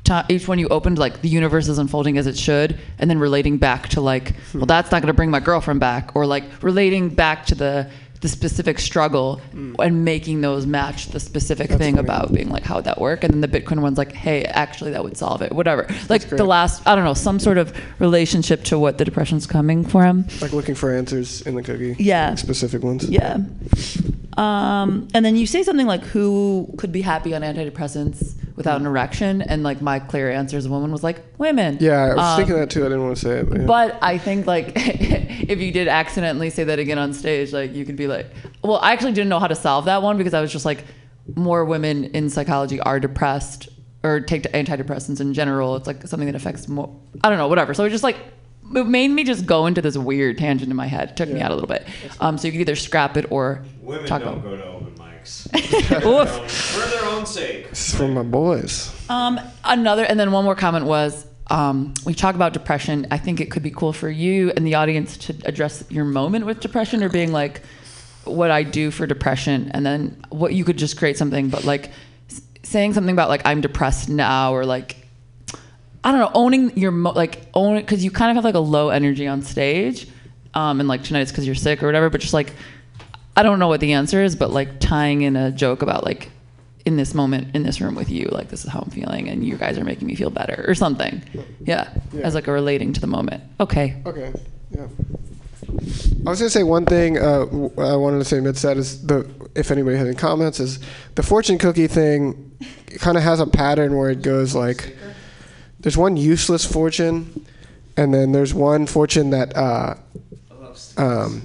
[0.04, 3.18] time each one you opened, like the universe is unfolding as it should, and then
[3.20, 4.60] relating back to like, Hmm.
[4.60, 7.90] well, that's not going to bring my girlfriend back, or like relating back to the
[8.22, 11.98] the specific struggle and making those match the specific thing Hmm.
[11.98, 12.00] funny.
[12.08, 14.92] about being like how would that work and then the bitcoin one's like hey actually
[14.92, 18.64] that would solve it whatever like the last i don't know some sort of relationship
[18.64, 21.96] to what the depression's coming from Like looking for answers in the cookie.
[22.00, 22.34] Yeah.
[22.36, 23.08] Specific ones.
[23.08, 23.38] yeah
[24.38, 28.88] um, and then you say something like who could be happy on antidepressants without an
[28.88, 32.20] erection and like my clear answer as a woman was like women Yeah, I was
[32.20, 32.82] Um, thinking that too.
[32.82, 33.50] I didn't want to say it.
[33.50, 33.66] But, yeah.
[33.66, 37.86] But I think like if you did accidentally say that again on stage, like you
[37.86, 38.28] could be like,
[38.64, 40.84] well, I actually didn't know how to solve that one because I was just like,
[41.36, 43.68] more women in psychology are depressed
[44.04, 45.76] or take antidepressants in general.
[45.76, 46.96] It's like something that affects more.
[47.24, 47.74] I don't know, whatever.
[47.74, 48.18] So it just like
[48.76, 51.12] it made me just go into this weird tangent in my head.
[51.12, 51.86] It took me out a little bit.
[52.20, 54.44] Um, so you could either scrap it or Women talk don't about.
[54.44, 55.46] go to open mics.
[56.06, 56.52] Oof.
[56.52, 57.70] For their own sake.
[57.70, 58.92] this is from my boys.
[59.10, 63.08] Um, another, and then one more comment was, um, we talk about depression.
[63.12, 66.46] I think it could be cool for you and the audience to address your moment
[66.46, 67.62] with depression or being like,
[68.24, 71.92] what I do for depression, and then what you could just create something, but like
[72.64, 74.98] saying something about like I'm depressed now or like
[76.04, 78.60] I don't know, owning your mo- like own because you kind of have like a
[78.60, 80.08] low energy on stage,
[80.56, 82.10] um, and like tonight it's because you're sick or whatever.
[82.10, 82.54] But just like
[83.36, 86.30] I don't know what the answer is, but like tying in a joke about like
[86.86, 89.44] in this moment in this room with you, like this is how I'm feeling, and
[89.44, 91.22] you guys are making me feel better or something.
[91.62, 92.22] Yeah, Yeah.
[92.22, 93.44] as like a relating to the moment.
[93.60, 94.02] Okay.
[94.06, 94.32] Okay.
[94.72, 94.88] Yeah.
[96.26, 99.06] I was gonna say one thing uh, w- I wanted to say amidst that is
[99.06, 100.80] the if anybody has any comments is
[101.16, 102.52] the fortune cookie thing
[103.00, 104.96] kind of has a pattern where it goes like
[105.80, 107.46] there's one useless fortune
[107.98, 109.96] and then there's one fortune that uh,
[110.98, 111.44] um,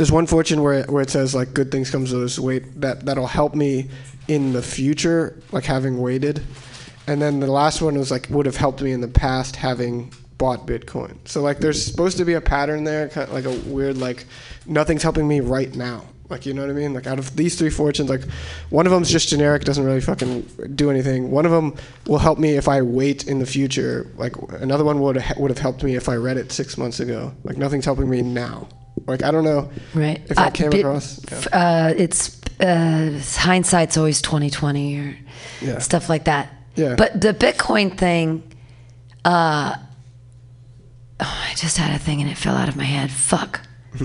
[0.00, 2.80] there's one fortune where where it says like good things comes to those who wait.
[2.80, 3.90] That that'll help me
[4.28, 6.42] in the future like having waited.
[7.06, 10.10] And then the last one was like would have helped me in the past having
[10.38, 11.18] bought bitcoin.
[11.28, 14.24] So like there's supposed to be a pattern there kind of like a weird like
[14.64, 16.06] nothing's helping me right now.
[16.30, 16.94] Like you know what i mean?
[16.94, 18.22] Like out of these three fortunes like
[18.70, 21.30] one of them's just generic doesn't really fucking do anything.
[21.30, 21.74] One of them
[22.06, 24.10] will help me if i wait in the future.
[24.16, 27.34] Like another one would would have helped me if i read it six months ago.
[27.44, 28.66] Like nothing's helping me now
[29.06, 30.20] like i don't know Right.
[30.28, 31.38] if I Uh, came bit- across, yeah.
[31.88, 35.16] uh, it's uh, hindsight's always twenty twenty or
[35.62, 35.78] Yeah.
[35.78, 36.48] stuff like that.
[36.76, 36.94] Yeah.
[36.96, 38.42] But the Bitcoin thing,
[39.24, 39.74] uh,
[41.20, 43.10] oh, I just had a thing and it fell out of my head.
[43.10, 43.60] Fuck.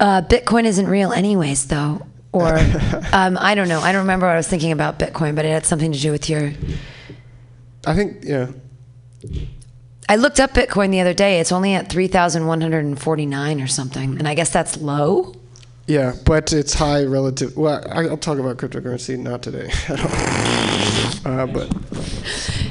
[0.00, 2.02] uh, Bitcoin isn't real, anyways, though.
[2.32, 2.58] Or
[3.12, 3.80] um, I don't know.
[3.80, 6.12] I don't remember what I was thinking about Bitcoin, but it had something to do
[6.12, 6.52] with your.
[7.86, 8.48] I think yeah.
[10.08, 11.40] I looked up Bitcoin the other day.
[11.40, 14.50] It's only at three thousand one hundred and forty nine or something, and I guess
[14.50, 15.34] that's low.
[15.88, 17.56] Yeah, but it's high relative.
[17.56, 20.00] Well, I'll talk about cryptocurrency not today at
[21.24, 21.32] all.
[21.40, 21.72] Uh, but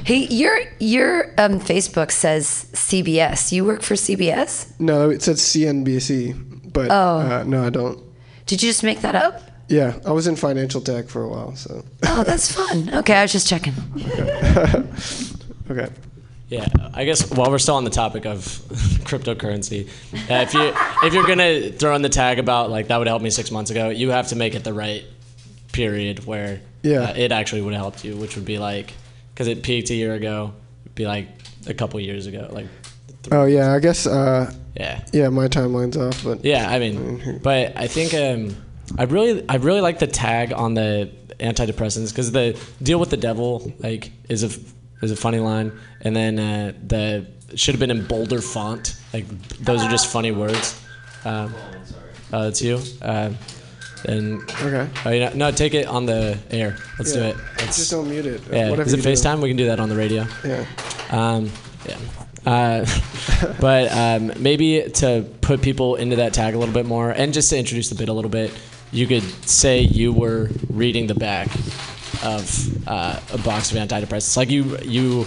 [0.06, 3.52] Hey, your your um, Facebook says CBS.
[3.52, 4.72] You work for CBS?
[4.80, 6.72] no, it said CNBC.
[6.74, 7.20] But Oh.
[7.20, 8.00] uh, no, I don't.
[8.46, 9.42] Did you just make that up?
[9.70, 12.94] Yeah, I was in financial tech for a while, so Oh, that's fun.
[12.94, 13.74] Okay, I was just checking.
[15.72, 15.88] okay.
[16.48, 18.40] Yeah, I guess while we're still on the topic of
[19.06, 19.88] cryptocurrency,
[20.30, 23.22] uh, if you if you're gonna throw in the tag about like that would help
[23.22, 25.04] me six months ago, you have to make it the right
[25.72, 27.02] period where Yeah.
[27.02, 28.94] uh, it actually would have helped you, which would be like
[29.34, 30.54] because it peaked a year ago,
[30.94, 31.28] be like
[31.68, 32.68] a couple years ago, like
[33.32, 35.04] Oh yeah, I guess uh, yeah.
[35.12, 38.56] yeah, my timeline's off, but Yeah, I mean, but I think um,
[39.00, 43.18] I really, I really like the tag on the antidepressants because the deal with the
[43.18, 44.50] devil like is a
[45.06, 48.96] is a funny line, and then uh, the should have been in bolder font.
[49.14, 49.28] Like
[49.60, 50.82] those are just funny words.
[51.24, 51.54] Um,
[52.34, 52.80] oh, that's you.
[53.02, 53.32] Uh,
[54.08, 54.90] and okay.
[55.06, 56.78] oh, you know, no, take it on the air.
[57.00, 57.36] Let's do it.
[57.58, 58.42] Let's, Just don't mute it.
[58.52, 59.00] yeah, Whatever is it.
[59.00, 59.42] FaceTime?
[59.42, 60.26] We can do that on the radio.
[60.44, 60.66] Yeah.
[61.10, 61.50] Um,
[61.88, 61.98] yeah.
[62.46, 62.86] Uh,
[63.60, 67.50] but um, maybe to put people into that tag a little bit more, and just
[67.50, 68.54] to introduce the bit a little bit,
[68.92, 71.50] you could say you were reading the back
[72.26, 74.36] of uh, a box of antidepressants.
[74.36, 75.26] Like you, you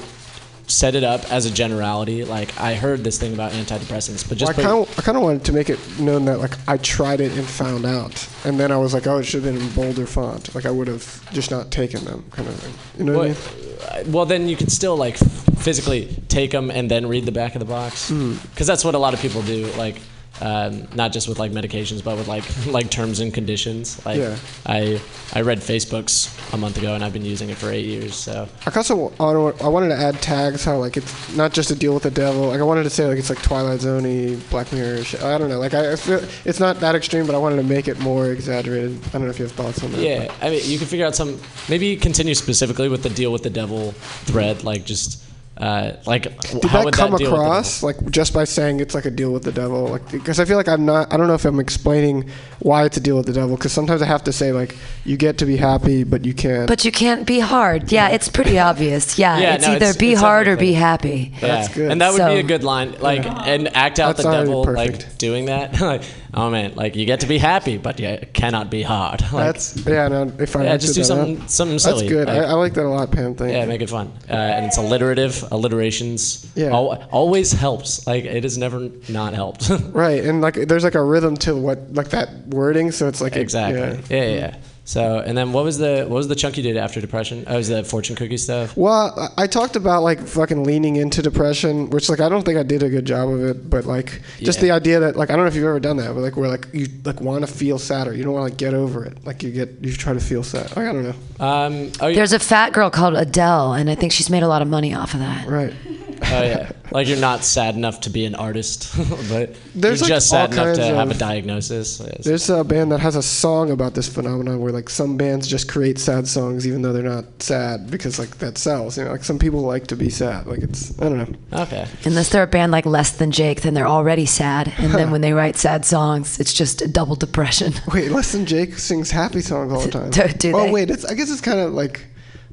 [0.66, 2.24] set it up as a generality.
[2.24, 5.16] Like I heard this thing about antidepressants, but just Well, I kind of I kind
[5.16, 8.60] of wanted to make it known that like I tried it and found out, and
[8.60, 10.54] then I was like, oh, it should have been in bolder font.
[10.54, 12.74] Like I would have just not taken them, kind of thing.
[12.98, 14.12] You know what, I mean?
[14.12, 17.54] Well, uh, then you could still like physically take them and then read the back
[17.54, 18.34] of the box, Hmm.
[18.50, 19.66] because that's what a lot of people do.
[19.78, 19.96] Like
[20.40, 24.04] Um, not just with like medications, but with like like terms and conditions.
[24.06, 24.36] Like Yeah.
[24.66, 25.00] I
[25.34, 28.14] I read Facebook's a month ago, and I've been using it for eight years.
[28.14, 31.94] So I also I wanted to add tags how like it's not just a deal
[31.94, 32.48] with the devil.
[32.48, 35.04] Like I wanted to say like it's like Twilight Zone, Black Mirror.
[35.04, 35.22] Shit.
[35.22, 35.58] I don't know.
[35.58, 38.30] Like I, I feel it's not that extreme, but I wanted to make it more
[38.30, 38.98] exaggerated.
[39.08, 40.00] I don't know if you have thoughts on that.
[40.00, 41.38] yeah, I mean, you can figure out some.
[41.68, 43.92] Maybe continue specifically with the deal with the devil
[44.24, 45.24] thread, like just.
[45.58, 48.94] Uh, like, Did how that would come that deal across like just by saying it's
[48.94, 49.88] like a deal with the devil?
[49.88, 51.12] Like because I feel like I'm not.
[51.12, 53.56] I don't know if I'm explaining why it's a deal with the devil.
[53.56, 56.68] Because sometimes I have to say like you get to be happy, but you can't.
[56.68, 57.90] But you can't be hard.
[57.90, 59.18] Yeah, it's pretty obvious.
[59.18, 61.32] Yeah, Yeah, it's no, either it's- be it's hard or be happy.
[61.34, 61.40] Yeah.
[61.48, 61.90] That's good.
[61.90, 62.94] And that would So- be a good line.
[63.00, 65.02] Like, and act out That's the devil, perfect.
[65.06, 65.74] like doing that.
[66.34, 69.20] oh man, like you get to be happy, but you cannot be hard.
[69.32, 70.08] Like, That's yeah.
[70.08, 72.28] No, if I yeah, just do that something, something That's good.
[72.28, 73.34] Like, I, I like that a lot, Pam.
[73.34, 75.44] Thank yeah, make it fun, uh, and it's alliterative.
[75.52, 76.68] Alliterations Yeah.
[76.72, 78.06] al- always helps.
[78.06, 79.70] Like it has never not helped.
[79.98, 83.36] Right, and like there's like a rhythm to what like that wording, so it's like
[83.36, 83.80] exactly.
[84.16, 84.22] Yeah.
[84.24, 84.56] yeah, yeah.
[84.88, 87.44] So, and then what was the what was the chunk you did after depression?
[87.46, 88.74] Oh, was the fortune cookie stuff?
[88.74, 92.56] Well, I I talked about like fucking leaning into depression, which like I don't think
[92.58, 94.68] I did a good job of it, but like just Yeah.
[94.68, 96.48] the idea that like I don't know if you've ever done that, but like where
[96.48, 99.26] like you like want to feel sadder, you don't want to like get over it,
[99.26, 100.74] like you get you try to feel sad.
[100.74, 101.14] Like, I don't know.
[101.38, 102.14] Um, oh, yeah.
[102.16, 104.94] There's a fat girl called Adele, and I think she's made a lot of money
[104.94, 105.46] off of that.
[105.46, 105.74] Right.
[106.20, 108.92] Oh yeah, like you're not sad enough to be an artist,
[109.28, 112.00] but There's, you're like, just sad enough to kinds have a diagnosis.
[112.00, 112.24] Yes.
[112.24, 115.68] There's a band that has a song about this phenomenon where like some bands just
[115.68, 118.96] create sad songs even though they're not sad because like that sells.
[118.96, 120.46] You know, like some people like to be sad.
[120.46, 121.62] Like it's I don't know.
[121.62, 121.84] Okay.
[122.04, 124.72] Unless they're a band like Less Than Jake, then they're already sad.
[124.78, 127.72] And then when they write sad songs, it's just a double depression.
[127.92, 130.10] Wait, Less Than Jake sings happy songs all the time.
[130.10, 130.70] Do- do oh they?
[130.70, 132.06] wait, it's I guess it's kind of like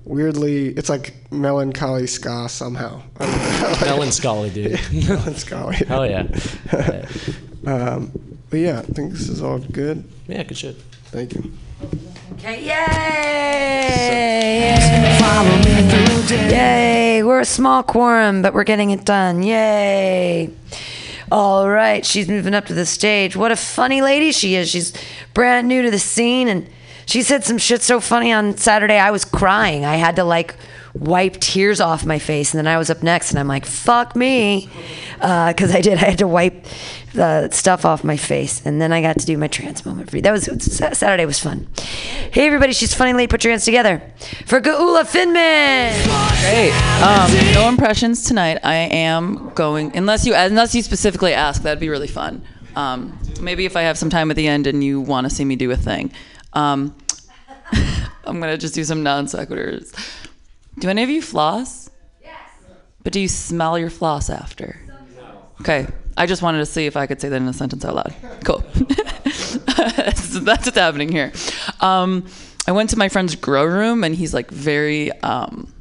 [0.03, 3.03] weirdly it's like melancholy ska somehow.
[3.19, 4.09] I don't know.
[4.09, 4.79] Scully, dude.
[5.07, 5.75] melancholy.
[5.75, 6.25] Hell yeah.
[6.73, 7.07] yeah.
[7.67, 8.11] Um,
[8.49, 10.03] but yeah, I think this is all good.
[10.27, 10.75] Yeah, good shit.
[11.11, 11.51] Thank you.
[12.33, 13.15] Okay, yay!
[16.49, 17.23] Yay!
[17.23, 19.43] We're a small quorum, but we're getting it done.
[19.43, 20.49] Yay!
[21.31, 23.35] All right, she's moving up to the stage.
[23.35, 24.69] What a funny lady she is.
[24.69, 24.93] She's
[25.33, 26.69] brand new to the scene, and
[27.05, 28.97] she said some shit so funny on Saturday.
[28.97, 29.85] I was crying.
[29.85, 30.55] I had to like
[30.95, 34.15] wipe tears off my face, and then I was up next, and I'm like, "Fuck
[34.15, 34.69] me,"
[35.19, 35.97] because I did.
[35.97, 36.65] I had to wipe
[37.13, 40.17] the stuff off my face, and then I got to do my trans moment for
[40.17, 40.21] you.
[40.21, 41.67] That was Saturday was fun.
[42.31, 43.27] Hey everybody, she's funny lady.
[43.27, 44.01] Put your hands together
[44.45, 45.93] for Geula Finman.
[46.41, 46.73] Great.
[47.01, 48.59] Um, no impressions tonight.
[48.63, 51.63] I am going unless you unless you specifically ask.
[51.63, 52.43] That'd be really fun.
[52.75, 55.45] Um, maybe if I have some time at the end and you want to see
[55.45, 56.11] me do a thing.
[56.53, 56.95] Um,
[58.25, 59.93] I'm gonna just do some non sequiturs.
[60.77, 61.89] Do any of you floss?
[62.21, 62.37] Yes.
[63.03, 64.79] But do you smell your floss after?
[64.87, 65.47] No.
[65.61, 65.87] Okay.
[66.17, 68.13] I just wanted to see if I could say that in a sentence out loud.
[68.43, 68.63] Cool.
[69.33, 69.59] so
[70.39, 71.33] that's what's happening here.
[71.81, 72.25] Um,
[72.67, 75.73] I went to my friend's grow room, and he's like very, um,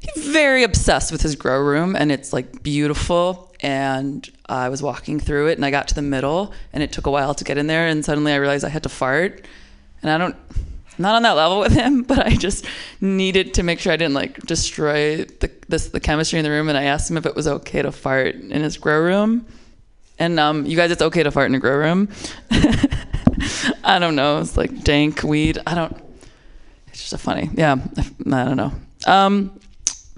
[0.00, 3.52] he's very obsessed with his grow room, and it's like beautiful.
[3.60, 7.06] And I was walking through it, and I got to the middle, and it took
[7.06, 9.46] a while to get in there, and suddenly I realized I had to fart,
[10.02, 10.36] and I don't.
[10.98, 12.66] Not on that level with him, but I just
[13.00, 16.68] needed to make sure I didn't like destroy the this, the chemistry in the room.
[16.68, 19.46] And I asked him if it was okay to fart in his grow room.
[20.18, 22.08] And um, you guys, it's okay to fart in a grow room.
[23.84, 24.38] I don't know.
[24.38, 25.58] It's like dank weed.
[25.66, 25.96] I don't.
[26.88, 27.50] It's just a funny.
[27.54, 28.72] Yeah, I don't know.
[29.06, 29.58] Um,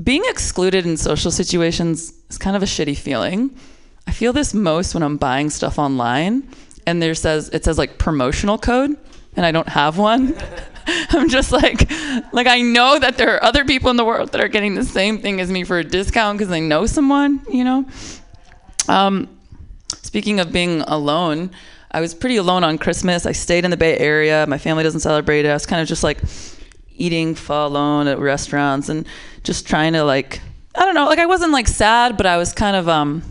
[0.02, 3.56] being excluded in social situations is kind of a shitty feeling.
[4.06, 6.48] I feel this most when I'm buying stuff online,
[6.86, 8.96] and there says it says like promotional code,
[9.36, 10.36] and I don't have one.
[10.86, 11.90] I'm just like,
[12.32, 14.84] like I know that there are other people in the world that are getting the
[14.84, 17.86] same thing as me for a discount because they know someone, you know.
[18.88, 19.28] Um,
[20.02, 21.50] speaking of being alone,
[21.90, 23.26] I was pretty alone on Christmas.
[23.26, 24.46] I stayed in the Bay Area.
[24.46, 25.48] My family doesn't celebrate it.
[25.48, 26.18] I was kind of just like
[26.94, 29.06] eating pho alone at restaurants and
[29.42, 30.40] just trying to like,
[30.74, 33.22] I don't know, like I wasn't like sad, but I was kind of um,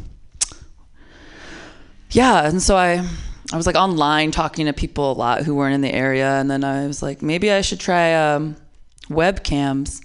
[2.12, 2.48] yeah.
[2.48, 3.08] And so I,
[3.54, 6.50] I was like online talking to people a lot who weren't in the area, and
[6.50, 8.56] then I was like, maybe I should try um,
[9.08, 10.02] webcams.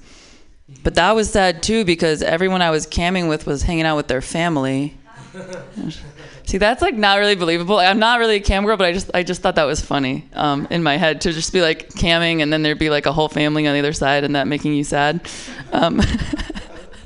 [0.83, 4.09] But that was sad too because everyone I was camming with was hanging out with
[4.09, 4.97] their family.
[6.47, 7.77] See, that's like not really believable.
[7.77, 9.81] Like, I'm not really a cam girl, but I just I just thought that was
[9.81, 13.07] funny um, in my head to just be like camming and then there'd be like
[13.07, 15.29] a whole family on the other side and that making you sad.
[15.73, 16.01] Um,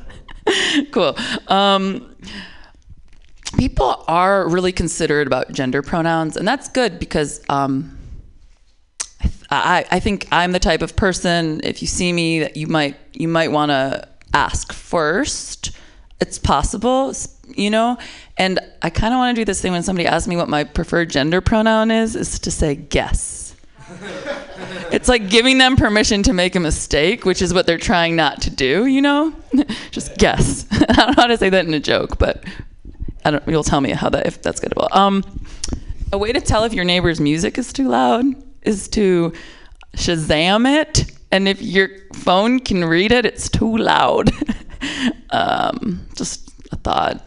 [0.93, 1.17] cool.
[1.49, 2.14] Um,
[3.59, 7.97] people are really considerate about gender pronouns, and that's good because um,
[9.51, 11.61] I, I think I'm the type of person.
[11.65, 15.71] If you see me, that you might you might want to ask first.
[16.21, 17.13] it's possible,
[17.57, 17.99] you know.
[18.37, 20.65] And I kind of want to do this thing when somebody asks me what my
[20.65, 23.55] preferred gender pronoun is, is to say guess.
[24.93, 28.41] it's like giving them permission to make a mistake, which is what they're trying not
[28.43, 29.33] to do, you know?
[29.91, 30.67] Just guess.
[30.73, 32.45] I don't know how to say that in a joke, but
[33.25, 34.73] I don't, you'll tell me how that if that's good.
[34.93, 35.25] Um,
[36.13, 38.25] a way to tell if your neighbor's music is too loud
[38.63, 39.33] is to
[39.97, 44.31] Shazam it, and if your phone can read it, it's too loud.
[45.31, 47.23] um, just a thought.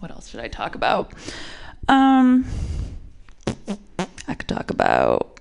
[0.00, 1.12] What else should I talk about?
[1.88, 2.46] Um,
[4.28, 5.40] I could talk about.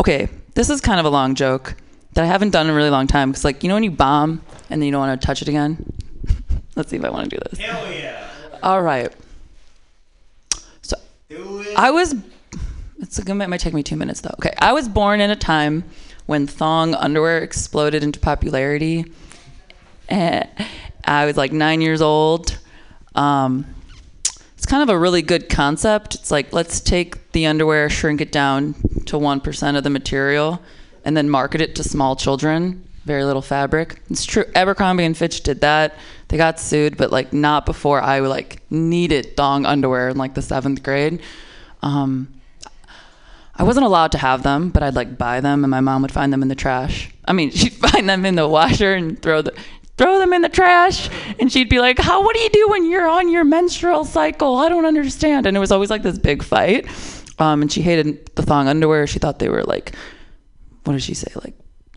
[0.00, 1.76] Okay, this is kind of a long joke
[2.14, 3.30] that I haven't done in a really long time.
[3.30, 5.48] Because, like, you know, when you bomb and then you don't want to touch it
[5.48, 5.92] again?
[6.76, 7.58] Let's see if I want to do this.
[7.58, 8.29] Hell yeah.
[8.62, 9.12] All right.
[10.82, 10.96] So.
[11.76, 12.14] I was.
[12.98, 14.34] It's gonna it might take me two minutes though.
[14.38, 15.84] Okay, I was born in a time
[16.26, 19.04] when thong underwear exploded into popularity.
[20.08, 20.48] And
[21.04, 22.58] I was like nine years old.
[23.14, 23.66] Um,
[24.56, 26.16] it's kind of a really good concept.
[26.16, 28.74] It's like let's take the underwear, shrink it down
[29.06, 30.60] to one percent of the material,
[31.04, 32.84] and then market it to small children.
[33.04, 34.02] Very little fabric.
[34.10, 34.44] It's true.
[34.54, 35.94] Abercrombie and Fitch did that.
[36.28, 40.42] They got sued, but like not before I like needed thong underwear in like the
[40.42, 41.20] seventh grade.
[41.82, 42.40] Um,
[43.56, 46.12] I wasn't allowed to have them, but I'd like buy them, and my mom would
[46.12, 47.10] find them in the trash.
[47.24, 49.54] I mean, she'd find them in the washer and throw the
[49.96, 52.22] throw them in the trash, and she'd be like, "How?
[52.22, 54.56] What do you do when you're on your menstrual cycle?
[54.56, 56.86] I don't understand." And it was always like this big fight.
[57.40, 59.06] Um, and she hated the thong underwear.
[59.06, 59.94] She thought they were like,
[60.84, 61.32] what did she say?
[61.42, 61.54] Like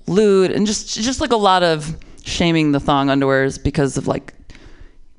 [0.08, 4.34] lewd, and just just like a lot of shaming the thong underwears because of like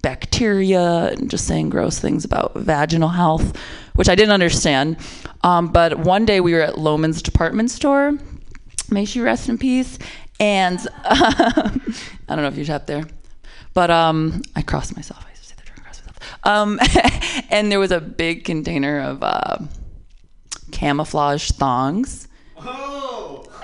[0.02, 3.56] bacteria and just saying gross things about vaginal health,
[3.94, 4.98] which I didn't understand.
[5.42, 8.12] Um, but one day we were at Loehmann's department store.
[8.90, 9.98] May she rest in peace.
[10.38, 11.70] And I
[12.28, 13.04] don't know if you tapped there,
[13.72, 15.24] but um, I crossed myself.
[15.24, 16.38] I used to say that during cross myself.
[16.44, 19.58] Um, and there was a big container of uh,
[20.72, 22.28] camouflage thongs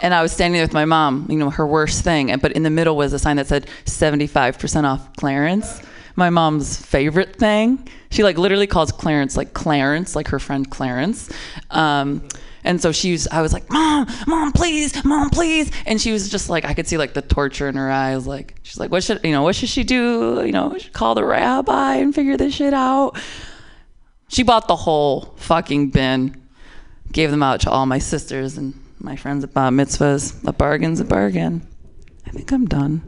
[0.01, 2.37] and I was standing there with my mom, you know, her worst thing.
[2.39, 5.83] But in the middle was a sign that said 75% off Clarence,
[6.17, 7.89] My mom's favorite thing.
[8.11, 11.31] She like literally calls Clarence like Clarence, like her friend Clarence.
[11.71, 12.29] Um,
[12.65, 15.71] and so she was, I was like, Mom, Mom, please, Mom, please.
[15.87, 18.27] And she was just like, I could see like the torture in her eyes.
[18.27, 20.43] Like, she's like, what should, you know, what should she do?
[20.45, 23.19] You know, call the rabbi and figure this shit out.
[24.29, 26.41] She bought the whole fucking bin,
[27.11, 30.47] gave them out to all my sisters and my friends at bat mitzvahs.
[30.47, 31.67] A bargain's a bargain.
[32.27, 33.03] I think I'm done.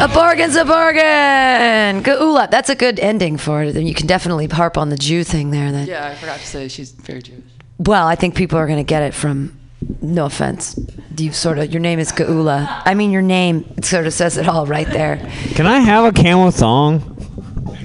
[0.00, 2.02] A bargain's a bargain.
[2.02, 2.50] Geula.
[2.50, 3.76] That's a good ending for it.
[3.76, 5.72] You can definitely harp on the Jew thing there.
[5.72, 5.86] Then.
[5.86, 7.44] Yeah, I forgot to say she's very Jewish.
[7.78, 9.58] Well, I think people are going to get it from.
[10.00, 10.78] No offense.
[11.16, 11.72] You sort of.
[11.72, 12.82] Your name is Geula.
[12.84, 15.16] I mean, your name sort of says it all right there.
[15.54, 17.00] Can I have a camel thong?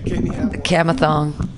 [0.06, 1.50] Can you have Camathong.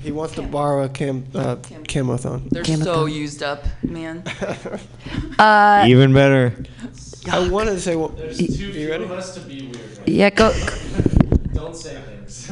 [0.00, 1.56] He wants to borrow a cam uh,
[1.88, 2.48] camothon.
[2.50, 3.06] They're Damn it, so though.
[3.06, 4.22] used up, man.
[5.88, 6.54] Even better.
[7.30, 9.04] I wanted to say, well, There's too you few ready?
[9.04, 9.98] of us to be weird.
[9.98, 10.08] Right?
[10.08, 10.52] Yeah, go.
[11.54, 12.50] Don't say things.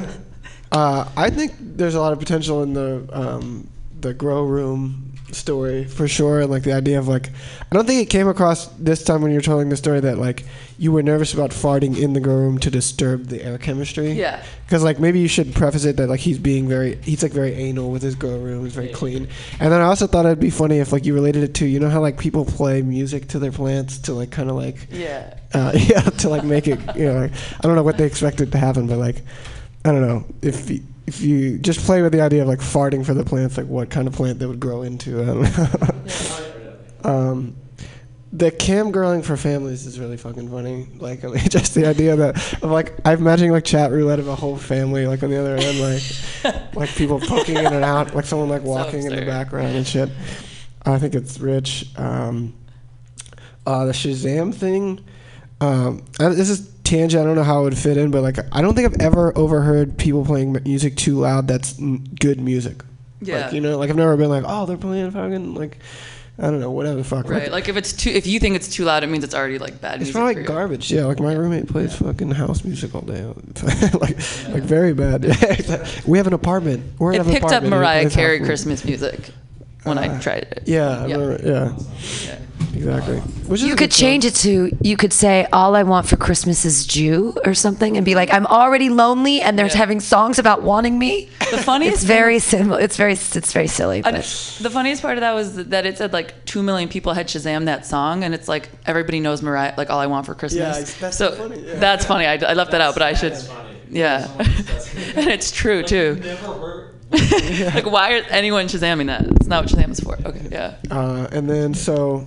[0.72, 3.68] Uh, I think there's a lot of potential in the um,
[4.00, 7.28] the grow room story for sure, and like the idea of like,
[7.70, 10.44] I don't think it came across this time when you're telling the story that like
[10.78, 14.12] you were nervous about farting in the girl room to disturb the air chemistry.
[14.12, 14.42] Yeah.
[14.66, 17.52] Because like maybe you should preface it that like he's being very he's like very
[17.52, 18.64] anal with his girl room.
[18.64, 19.28] He's very clean.
[19.58, 21.80] And then I also thought it'd be funny if like you related it to you
[21.80, 25.34] know how like people play music to their plants to like kind of like Yeah.
[25.54, 28.52] uh, yeah, to like make it, you know, like, I don't know what they expected
[28.52, 29.16] to happen, but like,
[29.84, 33.04] I don't know if y- if you just play with the idea of like farting
[33.04, 35.20] for the plants, like what kind of plant they would grow into.
[35.20, 35.42] I don't
[37.04, 37.10] know.
[37.10, 37.56] um,
[38.32, 40.86] the cam girling for families is really fucking funny.
[40.98, 44.28] Like, I mean, just the idea that of like I'm imagining like chat roulette of
[44.28, 48.14] a whole family, like on the other end, like like people poking in and out,
[48.14, 50.10] like someone like walking in the background and shit.
[50.86, 51.86] I think it's rich.
[51.96, 52.54] Um,
[53.66, 55.04] uh, the Shazam thing.
[55.60, 57.22] Um, I- this is tangent.
[57.22, 59.36] I don't know how it would fit in, but like I don't think I've ever
[59.36, 61.48] overheard people playing music too loud.
[61.48, 62.82] That's n- good music.
[63.22, 63.44] Yeah.
[63.46, 65.78] Like, you know, like I've never been like, oh, they're playing fucking like,
[66.38, 67.26] I don't know, whatever the fuck.
[67.26, 67.52] Like, Right.
[67.52, 69.80] Like if it's too, if you think it's too loud, it means it's already like
[69.80, 70.14] bad it's music.
[70.14, 70.46] probably you.
[70.48, 70.90] garbage.
[70.90, 73.22] Yeah, like my roommate plays fucking house music all day.
[74.00, 74.16] like,
[74.48, 75.24] like very bad.
[76.06, 76.82] we have an apartment.
[76.98, 78.40] We're It picked up Mariah Carey.
[78.40, 79.30] Christmas music
[79.84, 80.62] when I Uh, tried it.
[80.66, 81.36] Yeah, Yeah.
[81.44, 81.78] yeah.
[82.24, 82.38] Yeah.
[82.74, 83.18] Exactly.
[83.18, 84.00] Which You could good song.
[84.00, 87.96] change it to you could say all I want for Christmas is Jew or something
[87.96, 91.28] and be like I'm already lonely and they're having songs about wanting me.
[91.50, 92.76] The funniest It's very simple.
[92.76, 94.02] It's very it's very silly.
[94.02, 97.26] But the funniest part of that was that it said like two million people had
[97.28, 100.94] Shazam that song, and it's like everybody knows Mariah, like "All I Want for Christmas."
[100.94, 101.74] Yeah, that's so so funny, yeah.
[101.78, 102.26] that's funny.
[102.26, 103.36] I, I left that out, but I should.
[103.88, 106.20] Yeah, and it's true too.
[107.10, 109.26] like, why are anyone Shazamming that?
[109.26, 110.16] It's not what Shazam is for.
[110.24, 110.76] Okay, yeah.
[110.90, 112.26] Uh, and then so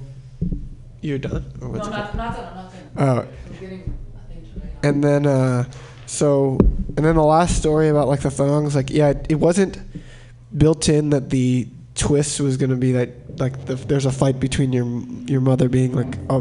[1.03, 1.45] you're done.
[1.61, 2.15] Or what's it called?
[2.15, 2.45] not done.
[2.45, 3.27] I'm not done.
[3.61, 3.87] Oh,
[4.83, 5.65] and then uh,
[6.05, 6.57] so
[6.97, 9.79] and then the last story about like the thongs, like yeah, it, it wasn't
[10.55, 14.73] built in that the twist was gonna be that like the, there's a fight between
[14.73, 14.85] your
[15.27, 16.35] your mother being like a,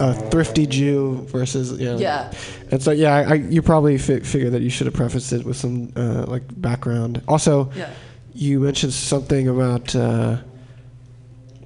[0.00, 2.32] a, a thrifty Jew versus you know, Yeah.
[2.70, 5.44] and so yeah, I, I you probably fi- figure that you should have prefaced it
[5.44, 7.22] with some uh, like background.
[7.28, 7.90] Also, Yeah.
[8.34, 9.94] you mentioned something about.
[9.94, 10.38] Uh,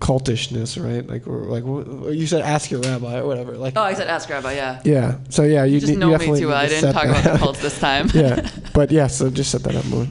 [0.02, 3.82] cultishness right like or like wh- you said ask your rabbi or whatever like Oh,
[3.82, 4.54] I said ask Rabbi.
[4.54, 4.80] Yeah.
[4.84, 5.18] yeah.
[5.28, 6.48] So yeah, you, You just need- know you me definitely too.
[6.48, 6.56] well.
[6.56, 7.38] I didn't set talk about the up.
[7.40, 8.10] cults this time.
[8.12, 9.06] yeah, but yeah.
[9.06, 10.06] So just set that up more.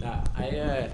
[0.00, 0.88] Nah, I uh,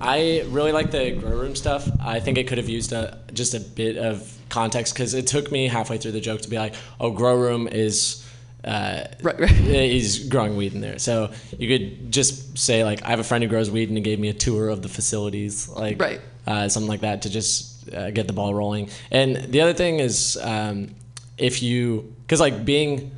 [0.00, 1.88] I really like the grow room stuff.
[2.00, 5.52] I think it could have used a, just a bit of context because it took
[5.52, 8.26] me halfway through the joke to be like, oh, grow room is.
[8.64, 9.50] Uh, Right, right.
[9.50, 13.42] He's growing weed in there, so you could just say like, I have a friend
[13.42, 16.20] who grows weed and he gave me a tour of the facilities, like Right.
[16.46, 18.90] uh, something like that to just uh, get the ball rolling.
[19.10, 20.94] And the other thing is, um,
[21.38, 23.10] if you, because like being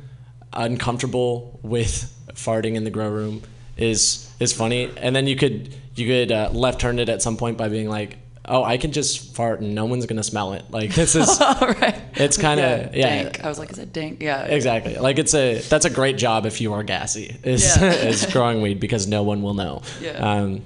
[0.53, 3.41] uncomfortable with farting in the grow room
[3.77, 7.37] is is funny, and then you could you could uh, left turn it at some
[7.37, 10.63] point by being like, oh, I can just fart and no one's gonna smell it.
[10.71, 12.01] Like this is, right.
[12.15, 13.23] It's kind of yeah.
[13.23, 13.43] Dank.
[13.43, 14.21] I was like, is it dank?
[14.21, 14.43] Yeah.
[14.43, 14.95] Exactly.
[14.97, 17.35] Like it's a that's a great job if you are gassy.
[17.43, 17.91] Is Yeah.
[18.11, 19.81] is growing weed because no one will know.
[20.01, 20.11] Yeah.
[20.11, 20.61] Um,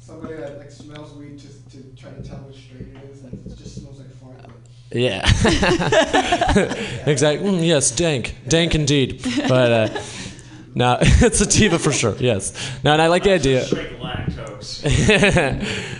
[0.00, 3.32] Somebody that like smells weed just to try to tell which strain it is, and
[3.46, 4.50] it just smells like fart.
[4.92, 5.22] Yeah.
[7.06, 7.48] exactly.
[7.48, 9.22] Mm, yes, dank, dank indeed.
[9.48, 10.02] But uh,
[10.74, 12.14] no, it's a sativa for sure.
[12.18, 12.52] Yes.
[12.84, 13.66] No, and I like the idea.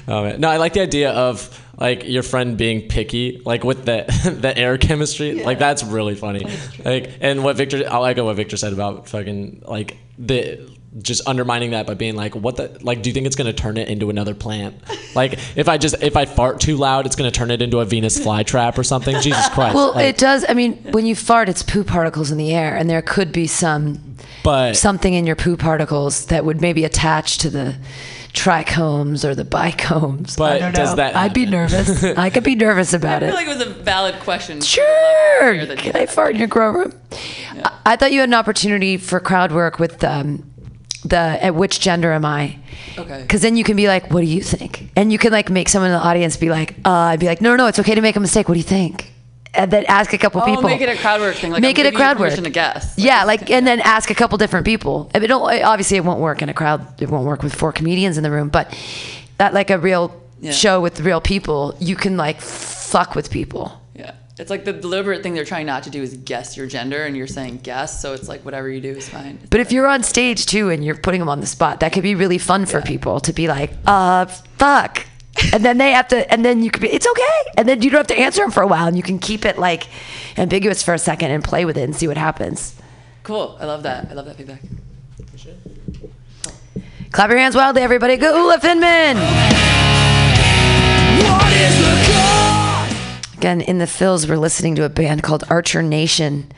[0.08, 3.84] oh man, no, I like the idea of like your friend being picky, like with
[3.84, 4.04] the
[4.40, 5.44] the air chemistry.
[5.44, 6.46] Like that's really funny.
[6.84, 10.70] Like, and what Victor, I like what Victor said about fucking like the
[11.02, 13.02] just undermining that by being like, what the like?
[13.02, 14.76] Do you think it's gonna turn it into another plant?
[15.14, 17.84] Like, if I just if I fart too loud, it's gonna turn it into a
[17.84, 19.20] Venus flytrap or something?
[19.20, 19.76] Jesus Christ!
[19.76, 20.44] well, Like, it does.
[20.48, 23.46] I mean, when you fart, it's poo particles in the air, and there could be
[23.46, 27.76] some but something in your poo particles that would maybe attach to the
[28.34, 30.36] trichomes or the bicomes.
[30.36, 30.96] But I don't does know.
[30.96, 32.02] that I'd be nervous.
[32.18, 33.26] I could be nervous about it.
[33.26, 33.48] I about feel it.
[33.56, 34.60] like it was a valid question.
[34.60, 35.54] Sure.
[35.54, 36.92] Hear the- Can I fart in your grow room?
[37.12, 40.50] I, I thought you had an opportunity for crowd work with um,
[41.04, 42.58] the at which gender am I?
[42.98, 43.22] Okay.
[43.22, 44.90] Because then you can be like, what do you think?
[44.96, 47.40] And you can like make someone in the audience be like, uh, I'd be like,
[47.40, 48.48] no, no, no, it's okay to make a mistake.
[48.48, 49.12] What do you think?
[49.56, 50.62] And then ask a couple Oh, people.
[50.62, 51.52] make it a crowd work thing.
[51.52, 52.34] Like make I'm it a crowd work.
[52.34, 52.94] to guess.
[52.98, 55.10] yeah, like and then ask a couple different people.
[55.14, 57.00] I mean, obviously, it won't work in a crowd.
[57.00, 58.48] It won't work with four comedians in the room.
[58.48, 58.76] But
[59.38, 60.50] that like a real Yeah.
[60.52, 63.80] show with real people, you can like fuck with people.
[63.94, 64.12] Yeah.
[64.38, 67.16] It's like the deliberate thing they're trying not to do is guess your gender, and
[67.16, 69.38] you're saying guess, so it's like whatever you do is fine.
[69.48, 72.02] But if you're on stage too and you're putting them on the spot, that could
[72.02, 74.26] be really fun for people to be like, uh,
[74.58, 75.06] fuck.
[75.52, 77.50] And then they have to, and then you could be, it's okay.
[77.56, 79.44] And then you don't have to answer them for a while and you can keep
[79.44, 79.88] it like
[80.36, 82.74] ambiguous for a second and play with it and see what happens.
[83.22, 83.56] Cool.
[83.60, 84.08] I love that.
[84.10, 84.60] I love that feedback.
[87.10, 88.16] Clap your hands wildly, everybody.
[88.16, 89.14] Geula Finman.
[93.36, 96.50] Again, in the fills, we're listening to a band called Archer Nation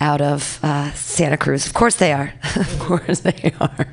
[0.00, 1.66] out of uh, Santa Cruz.
[1.66, 2.32] Of course they are.
[2.56, 3.86] of course they are.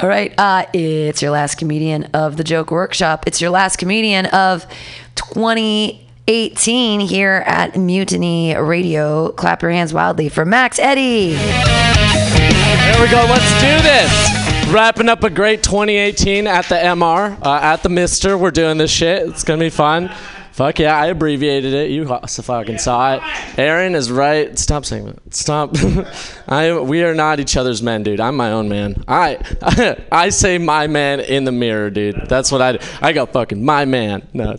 [0.00, 0.34] All right.
[0.38, 3.26] Uh, it's your last comedian of the Joke Workshop.
[3.26, 4.66] It's your last comedian of
[5.14, 9.30] 2018 here at Mutiny Radio.
[9.32, 11.34] Clap your hands wildly for Max Eddy.
[11.34, 13.24] There we go.
[13.28, 14.72] Let's do this.
[14.72, 18.36] Wrapping up a great 2018 at the MR, uh, at the Mister.
[18.36, 19.28] We're doing this shit.
[19.28, 20.10] It's gonna be fun.
[20.56, 21.90] Fuck yeah, I abbreviated it.
[21.90, 23.58] You fucking saw it.
[23.58, 24.58] Aaron is right.
[24.58, 25.34] Stop saying that.
[25.34, 25.76] Stop.
[26.48, 28.20] I we are not each other's men, dude.
[28.20, 29.04] I'm my own man.
[29.06, 29.36] I
[30.10, 32.22] I say my man in the mirror, dude.
[32.26, 32.78] That's what I do.
[33.02, 34.26] I go fucking my man.
[34.32, 34.56] No,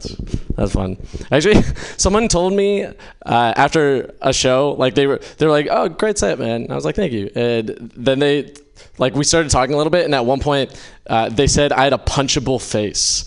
[0.56, 0.98] that's fun.
[1.32, 1.64] Actually,
[1.98, 2.94] someone told me uh,
[3.26, 6.76] after a show, like they were they were like, "Oh, great set, man." And I
[6.76, 8.54] was like, "Thank you." And then they
[9.00, 11.86] like we started talking a little bit, and at one point uh, they said I
[11.86, 13.26] had a punchable face.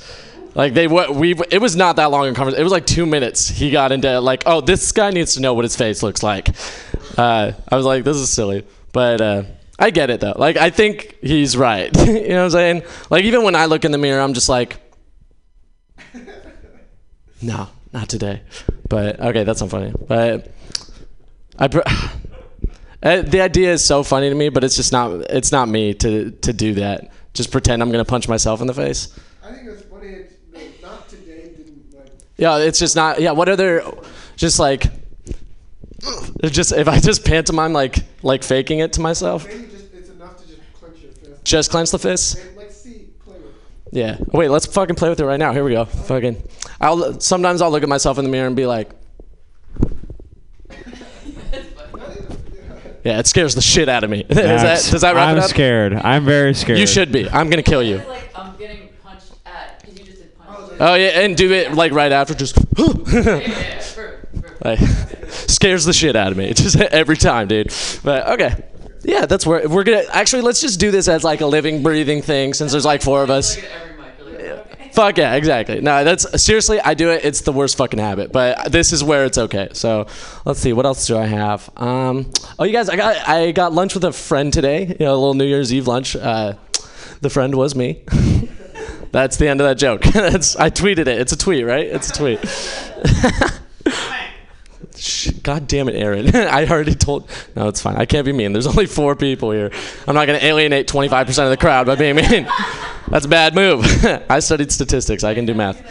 [0.54, 2.60] Like they what we it was not that long in conversation.
[2.60, 3.48] It was like two minutes.
[3.48, 6.48] He got into like, oh, this guy needs to know what his face looks like.
[7.16, 9.42] Uh, I was like, this is silly, but uh,
[9.78, 10.34] I get it though.
[10.36, 11.94] Like I think he's right.
[12.06, 12.82] you know what I'm saying?
[13.10, 14.76] Like even when I look in the mirror, I'm just like,
[17.42, 18.42] No, not today.
[18.88, 19.92] But okay, that's not funny.
[20.08, 20.52] But
[21.58, 21.64] I.
[23.02, 25.12] Uh, the idea is so funny to me, but it's just not.
[25.30, 27.10] It's not me to to do that.
[27.32, 29.18] Just pretend I'm gonna punch myself in the face.
[29.42, 30.08] I think it's funny.
[30.08, 31.52] It's, not today.
[31.56, 32.12] Didn't like.
[32.40, 33.20] Yeah, it's just not.
[33.20, 33.82] Yeah, what are there?
[34.36, 34.84] Just like,
[36.42, 40.46] just if I just pantomime like like faking it to myself, just it's enough to
[40.48, 41.44] just clench your fist.
[41.44, 42.38] just clench the fist.
[42.38, 43.46] And, like see, play with.
[43.92, 43.92] it.
[43.92, 44.16] Yeah.
[44.32, 45.52] Wait, let's fucking play with it right now.
[45.52, 45.84] Here we go.
[45.84, 46.42] Fucking.
[46.80, 48.90] I'll sometimes I'll look at myself in the mirror and be like,
[53.04, 54.20] yeah, it scares the shit out of me.
[54.28, 55.50] Is that, Max, does that wrap I'm it up?
[55.50, 55.94] scared.
[55.94, 56.78] I'm very scared.
[56.78, 57.28] You should be.
[57.28, 57.98] I'm gonna kill you.
[57.98, 60.69] like I'm getting punched at because you just did punch.
[60.80, 62.34] Oh yeah, and do it like right after.
[62.34, 62.56] Just
[64.64, 64.78] like
[65.28, 66.52] scares the shit out of me.
[66.54, 67.72] Just every time, dude.
[68.02, 68.64] But okay.
[69.02, 72.20] Yeah, that's where we're gonna actually let's just do this as like a living, breathing
[72.20, 73.56] thing since there's like four of us.
[74.92, 75.80] Fuck yeah, exactly.
[75.80, 76.80] No, that's seriously.
[76.80, 77.24] I do it.
[77.24, 79.68] It's the worst fucking habit, but this is where it's okay.
[79.72, 80.06] So
[80.44, 80.74] let's see.
[80.74, 81.70] What else do I have?
[81.78, 84.86] Um, oh, you guys, I got I got lunch with a friend today.
[84.86, 86.14] You know, a little New Year's Eve lunch.
[86.14, 86.54] Uh,
[87.22, 88.04] the friend was me.
[89.12, 90.06] That's the end of that joke.
[90.06, 91.08] I tweeted it.
[91.08, 91.86] It's a tweet, right?
[91.86, 92.40] It's a tweet.
[95.42, 96.34] God damn it, Aaron.
[96.36, 97.28] I already told.
[97.56, 97.96] No, it's fine.
[97.96, 98.52] I can't be mean.
[98.52, 99.70] There's only four people here.
[100.06, 102.48] I'm not going to alienate 25% of the crowd by being mean.
[103.08, 103.84] That's a bad move.
[104.28, 105.24] I studied statistics.
[105.24, 105.82] I can do math.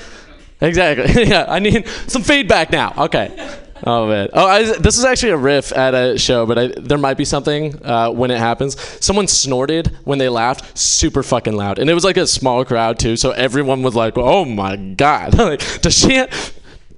[0.61, 1.25] Exactly.
[1.25, 2.93] yeah, I need some feedback now.
[2.97, 3.59] Okay.
[3.85, 4.29] Oh man.
[4.33, 7.25] Oh, I, this is actually a riff at a show, but I, there might be
[7.25, 8.79] something uh, when it happens.
[9.03, 12.99] Someone snorted when they laughed, super fucking loud, and it was like a small crowd
[12.99, 16.25] too, so everyone was like, "Oh my god!" like, does she?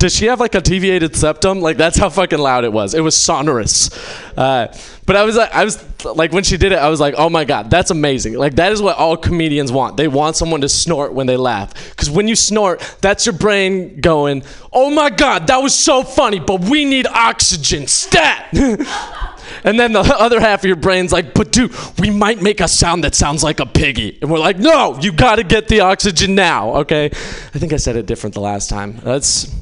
[0.02, 1.62] Does she have like a deviated septum?
[1.62, 2.96] Like that's how fucking loud it was.
[2.96, 3.92] It was sonorous.
[4.36, 4.76] Uh,
[5.06, 7.30] but I was like, I was like, when she did it, I was like, oh
[7.30, 8.34] my god, that's amazing.
[8.34, 9.98] Like that is what all comedians want.
[9.98, 11.92] They want someone to snort when they laugh.
[11.92, 14.42] Because when you snort, that's your brain going,
[14.74, 18.50] oh my god, that was so funny, but we need oxygen, stat.
[19.64, 22.68] And then the other half of your brain's like, but dude, we might make a
[22.68, 24.18] sound that sounds like a piggy.
[24.22, 27.06] And we're like, no, you gotta get the oxygen now, okay?
[27.06, 28.98] I think I said it different the last time.
[29.04, 29.61] That's.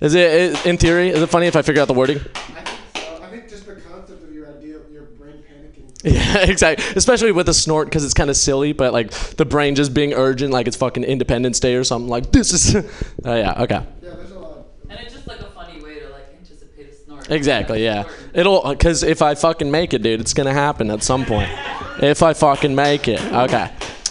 [0.00, 2.18] Is it, in theory, is it funny if I figure out the wording?
[2.18, 3.22] I think so.
[3.22, 6.04] I think just the concept of your idea, of your brain panicking.
[6.04, 6.84] Yeah, exactly.
[6.94, 10.12] Especially with a snort because it's kind of silly, but like the brain just being
[10.12, 12.08] urgent, like it's fucking Independence Day or something.
[12.08, 12.74] Like this is.
[13.24, 13.62] Oh yeah.
[13.62, 13.74] Okay.
[14.02, 14.66] Yeah, there's a lot.
[14.90, 17.30] And it's just like a funny way to like anticipate a snort.
[17.30, 17.82] Exactly.
[17.82, 18.04] Yeah.
[18.34, 21.50] It'll because if I fucking make it, dude, it's gonna happen at some point.
[22.02, 23.20] if I fucking make it.
[23.32, 23.70] Okay.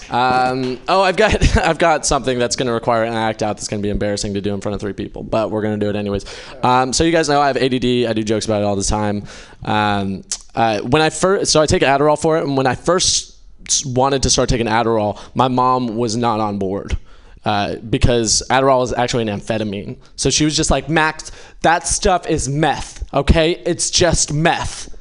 [0.09, 3.67] Um, oh, I've got I've got something that's going to require an act out that's
[3.67, 5.85] going to be embarrassing to do in front of three people, but we're going to
[5.85, 6.25] do it anyways.
[6.63, 7.85] Um, so you guys know I have ADD.
[7.85, 9.23] I do jokes about it all the time.
[9.63, 13.37] Um, uh, when I first, so I take Adderall for it, and when I first
[13.85, 16.97] wanted to start taking Adderall, my mom was not on board.
[17.43, 19.97] Uh, because Adderall is actually an amphetamine.
[20.15, 21.31] So she was just like, Max,
[21.61, 23.61] that stuff is meth, okay?
[23.67, 24.97] It's just meth.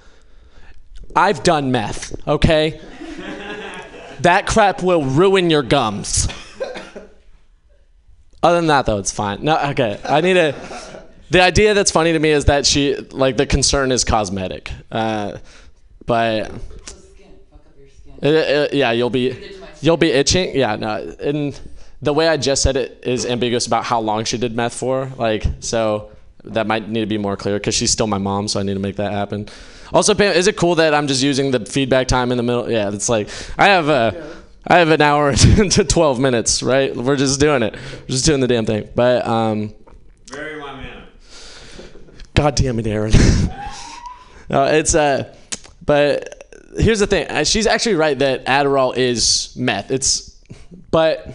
[1.17, 2.83] I've done meth, okay?
[4.25, 6.29] that crap will ruin your gums.
[8.43, 9.43] Other than that, though, it's fine.
[9.43, 9.99] No, okay.
[10.05, 10.55] I need a.
[11.31, 14.71] The idea that's funny to me is that she, like, the concern is cosmetic.
[14.93, 15.39] Uh,
[16.05, 16.47] but.
[16.47, 18.79] Skin, fuck up your skin.
[18.79, 20.55] Yeah, you'll be you'll be itching.
[20.55, 21.17] Yeah, no.
[21.21, 21.59] And
[22.03, 25.11] the way I just said it is ambiguous about how long she did meth for.
[25.17, 26.11] Like, so
[26.45, 28.75] that might need to be more clear because she's still my mom, so I need
[28.75, 29.49] to make that happen.
[29.95, 32.69] Also, Pam, is it cool that I'm just using the feedback time in the middle?
[32.71, 34.45] Yeah, it's like I have a.
[34.67, 36.97] I have an hour to 12 minutes, right?
[36.97, 37.75] We're just doing it.
[37.75, 38.89] We're just doing the damn thing.
[38.95, 39.75] But um,
[40.31, 41.07] Very my man.
[42.33, 43.13] God damn it, Aaron.
[44.49, 45.37] no, it's uh,
[45.85, 47.29] but here's the thing.
[47.29, 49.91] Uh, She's actually right that Adderall is meth.
[49.91, 50.41] It's,
[50.91, 51.35] but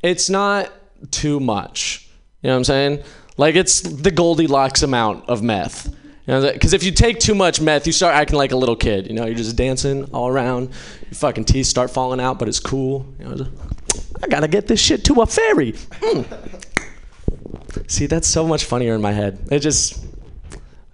[0.00, 0.72] it's not
[1.10, 2.08] too much.
[2.40, 3.02] You know what I'm saying?
[3.36, 5.92] Like it's the Goldilocks amount of meth.
[6.26, 9.06] Because if you take too much meth, you start acting like a little kid.
[9.06, 10.70] You know, you're just dancing all around.
[11.02, 13.06] Your fucking teeth start falling out, but it's cool.
[13.18, 13.46] You know,
[14.22, 15.72] I gotta get this shit to a fairy.
[15.72, 16.24] Mm.
[17.90, 19.38] See, that's so much funnier in my head.
[19.50, 20.04] It just,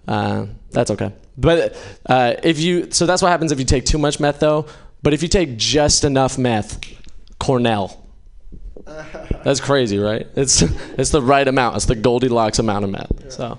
[0.07, 1.13] uh, that's okay.
[1.37, 4.65] But uh, if you, so that's what happens if you take too much meth, though.
[5.01, 6.79] But if you take just enough meth,
[7.39, 8.05] Cornell.
[9.43, 10.27] That's crazy, right?
[10.35, 10.61] It's
[10.97, 11.77] it's the right amount.
[11.77, 13.31] It's the Goldilocks amount of meth.
[13.31, 13.57] So.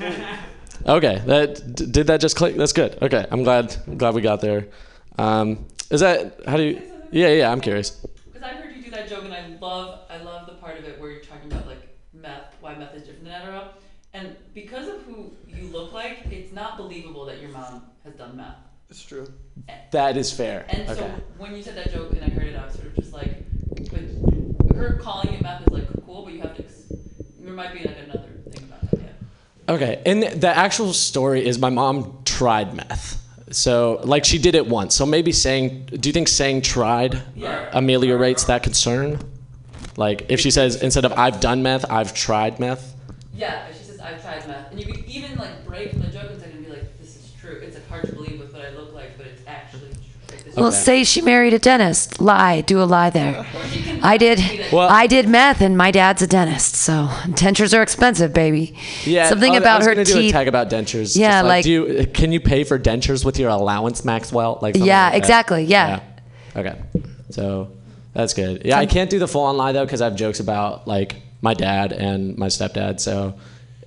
[0.86, 2.56] Okay, that did that just click?
[2.56, 2.98] That's good.
[3.00, 4.68] Okay, I'm glad I'm glad we got there.
[5.18, 6.82] Um, is that how do you?
[7.10, 7.50] Yeah, yeah.
[7.52, 7.90] I'm curious.
[7.90, 10.84] Because I've heard you do that joke, and I love, I love the part of
[10.84, 13.68] it where you're talking about like meth, why meth is different than Adderall,
[14.12, 18.36] and because of who you look like, it's not believable that your mom has done
[18.36, 18.56] meth.
[18.90, 19.26] It's true.
[19.92, 20.66] That is fair.
[20.68, 22.96] And so when you said that joke and I heard it, I was sort of
[22.96, 23.44] just like,
[23.90, 26.64] but her calling it meth is like cool, but you have to
[27.44, 28.98] there might be like another thing about that.
[29.00, 29.06] Yeah.
[29.68, 33.20] Okay, and the actual story is my mom tried meth.
[33.50, 34.94] So, like, she did it once.
[34.94, 37.22] So maybe saying, do you think saying tried
[37.72, 39.20] ameliorates that concern?
[39.96, 42.94] Like, if she says instead of I've done meth, I've tried meth.
[43.32, 46.42] Yeah, she says I've tried meth, and you could even like break the joke and
[46.42, 48.92] and be like, "This is true." It's like hard to believe with what I look
[48.92, 50.00] like, but it's actually true.
[50.30, 52.20] Like, this Well, is- say she married a dentist.
[52.20, 52.60] Lie.
[52.62, 53.44] Do a lie there.
[54.02, 54.40] I did.
[54.72, 56.74] Well- I did meth, and my dad's a dentist.
[56.74, 58.76] So dentures are expensive, baby.
[59.04, 60.32] Yeah, Something I- about I was her gonna do a teeth.
[60.32, 61.16] tag about dentures.
[61.16, 64.58] Yeah, like- do you, can you pay for dentures with your allowance, Maxwell?
[64.62, 66.00] Like, Yeah, like exactly, yeah.
[66.54, 66.60] Yeah.
[66.60, 66.76] Okay,
[67.30, 67.68] so
[68.12, 68.62] that's good.
[68.64, 71.16] Yeah, I can't do the full on lie though because I have jokes about like
[71.42, 73.00] my dad and my stepdad.
[73.00, 73.34] So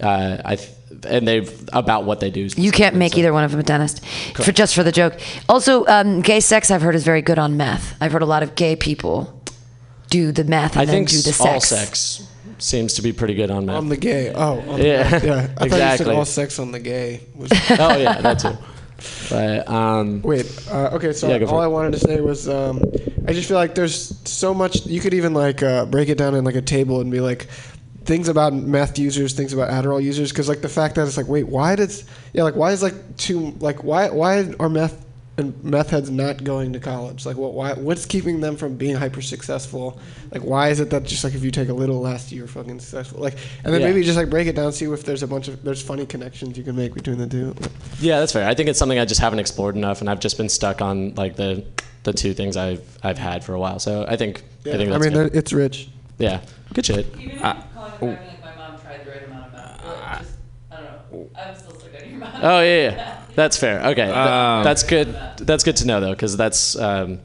[0.01, 0.70] uh, I th-
[1.08, 2.48] and they've about what they do.
[2.56, 5.20] You can't make so- either one of them a dentist, for just for the joke.
[5.50, 7.96] Also, um, gay sex I've heard is very good on meth.
[8.02, 9.34] I've heard a lot of gay people
[10.10, 11.40] do the meth and I then think do the sex.
[11.42, 12.28] all sex
[12.60, 13.76] seems to be pretty good on meth.
[13.76, 14.32] On the gay.
[14.34, 15.08] Oh, on the, Yeah, yeah.
[15.10, 16.06] I thought you exactly.
[16.06, 17.22] said all sex on the gay.
[17.36, 18.58] Was, oh yeah, that too.
[19.30, 20.46] But um, wait.
[20.72, 21.14] Uh, okay.
[21.14, 21.60] So Yeah, all.
[21.60, 22.82] I wanted to say was, um,
[23.28, 24.86] I just feel like there's so much.
[24.88, 27.48] You could even like uh, break it down in like a table and be like.
[28.08, 31.28] Things about meth users, things about Adderall users, because like the fact that it's like,
[31.28, 35.03] wait, why does, yeah, like why is like too, like why why are meth
[35.38, 37.26] and meth heads not going to college?
[37.26, 39.99] Like what, why, what's keeping them from being hyper successful?
[40.32, 42.47] Like why is it that just like if you take a little last year, you're
[42.47, 43.20] fucking successful?
[43.20, 43.36] Like,
[43.66, 43.88] and then Yeah.
[43.88, 46.58] maybe just like break it down, see if there's a bunch of there's funny connections
[46.58, 47.53] you can make between the two.
[47.99, 48.47] yeah, that's fair.
[48.47, 51.14] I think it's something I just haven't explored enough, and I've just been stuck on
[51.16, 51.66] like the
[52.03, 53.80] the two things I've I've had for a while.
[53.80, 55.89] So I think Yeah, I think I mean, it's rich.
[56.18, 56.41] Yeah,
[56.74, 57.05] good shit.
[57.20, 59.86] Even Uh, calling it like my mom tried the right amount of meth.
[59.86, 60.34] Or just,
[60.72, 61.30] I don't know.
[61.36, 62.39] I'm still stuck on your mouth.
[62.41, 63.22] Oh yeah, yeah.
[63.36, 63.80] that's fair.
[63.80, 65.15] Okay, Th- Um, that's good.
[65.39, 67.20] That's good to know though, because that's um,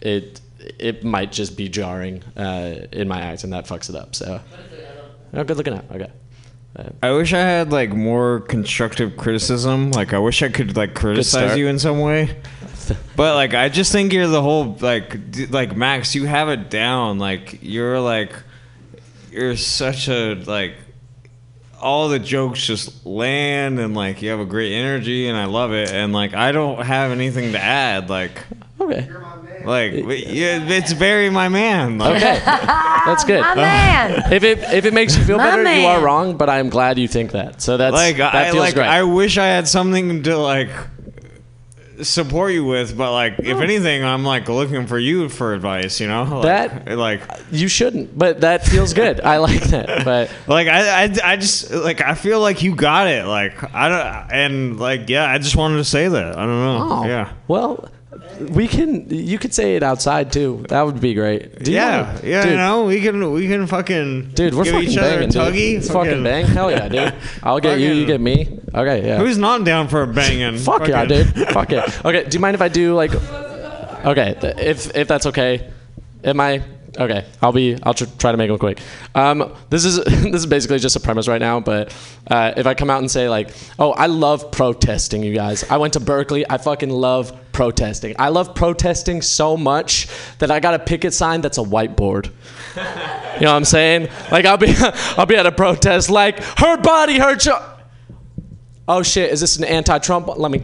[0.00, 0.40] it.
[0.78, 4.16] It might just be jarring uh, in my act, and that fucks it up.
[4.16, 4.40] So,
[5.34, 5.84] oh, good looking out.
[5.92, 6.10] Okay.
[6.76, 9.92] Uh, I wish I had like more constructive criticism.
[9.92, 12.36] Like I wish I could like criticize you in some way.
[13.16, 16.70] But like I just think you're the whole like d- like Max, you have it
[16.70, 17.18] down.
[17.18, 18.32] Like you're like
[19.30, 20.74] you're such a like
[21.80, 25.72] all the jokes just land and like you have a great energy and I love
[25.72, 28.42] it and like I don't have anything to add like
[28.80, 29.08] okay.
[29.64, 31.98] like yeah, it's very my man.
[31.98, 32.40] Like, Okay.
[32.44, 33.40] that's good.
[33.40, 34.32] My man.
[34.32, 36.36] If it if it makes you feel My better, you are wrong.
[36.36, 37.60] But I'm glad you think that.
[37.60, 38.86] So that's like that I feels like great.
[38.86, 40.70] I wish I had something to like
[42.02, 43.60] support you with, but like if oh.
[43.60, 46.00] anything, I'm like looking for you for advice.
[46.00, 49.20] You know, like, That- like you shouldn't, but that feels good.
[49.20, 49.86] I like that.
[50.06, 53.26] But like I, I I just like I feel like you got it.
[53.26, 56.38] Like I don't and like yeah, I just wanted to say that.
[56.38, 56.88] I don't know.
[56.90, 57.32] oh, Yeah.
[57.48, 57.88] Well,
[58.50, 59.08] we can.
[59.10, 60.64] You could say it outside too.
[60.68, 61.62] That would be great.
[61.62, 64.64] Do you Yeah, wanna- yeah, dude, you know, we can we can fucking Dude, we're
[64.64, 65.52] give fucking each banging, tuggy.
[65.52, 65.74] dude.
[65.82, 66.46] Let's fucking bang.
[66.46, 67.14] Hell yeah, dude.
[67.42, 67.92] I'll get you.
[67.92, 68.58] You get me.
[68.74, 69.18] Okay, yeah.
[69.18, 70.58] Who's not down for a banging?
[70.58, 71.48] Fuck yeah, Fucking- dude.
[71.50, 71.90] Fuck yeah.
[72.04, 73.12] Okay, do you mind if I do like?
[74.04, 75.70] Okay, if if that's okay,
[76.24, 76.62] am I?
[76.98, 77.76] Okay, I'll be.
[77.82, 78.80] I'll tr- try to make them quick.
[79.14, 81.94] Um, this is this is basically just a premise right now, but
[82.28, 85.64] uh, if I come out and say like, oh, I love protesting, you guys.
[85.70, 86.48] I went to Berkeley.
[86.48, 88.14] I fucking love protesting.
[88.18, 92.26] I love protesting so much that I got a picket sign that's a whiteboard.
[92.76, 92.82] You
[93.42, 94.08] know what I'm saying?
[94.30, 94.74] Like I'll be
[95.16, 97.72] I'll be at a protest like her body, her cho-
[98.88, 100.28] Oh shit, is this an anti-Trump?
[100.36, 100.62] Let me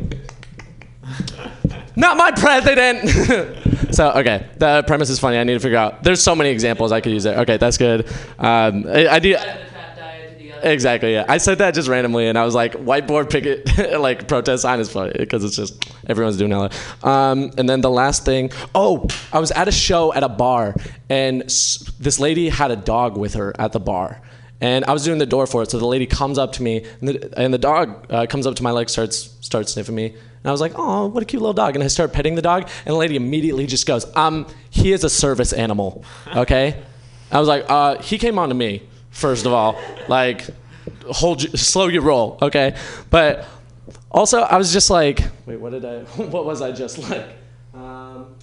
[1.96, 3.08] Not my president.
[3.94, 5.38] so okay, the premise is funny.
[5.38, 6.02] I need to figure out.
[6.02, 7.38] There's so many examples I could use there.
[7.40, 8.06] Okay, that's good.
[8.38, 9.32] Um, I, I do.
[9.32, 10.68] The trap diet to the other.
[10.70, 11.12] Exactly.
[11.12, 13.68] Yeah, I said that just randomly, and I was like, whiteboard picket,
[14.00, 16.74] like protest sign is funny because it's just everyone's doing that.
[17.04, 20.74] Um, and then the last thing, oh, I was at a show at a bar,
[21.10, 24.22] and s- this lady had a dog with her at the bar.
[24.62, 26.86] And I was doing the door for it, so the lady comes up to me,
[27.00, 30.14] and the, and the dog uh, comes up to my leg, starts starts sniffing me,
[30.42, 32.42] and I was like, "Oh, what a cute little dog!" And I start petting the
[32.42, 36.82] dog, and the lady immediately just goes, "Um, he is a service animal, okay?"
[37.30, 39.78] I was like, "Uh, he came on to me first of all,
[40.08, 40.46] like,
[41.10, 42.74] hold, slow your roll, okay?"
[43.10, 43.46] But
[44.10, 45.98] also, I was just like, "Wait, what did I?
[46.34, 47.26] What was I just like?"
[47.74, 48.34] Um,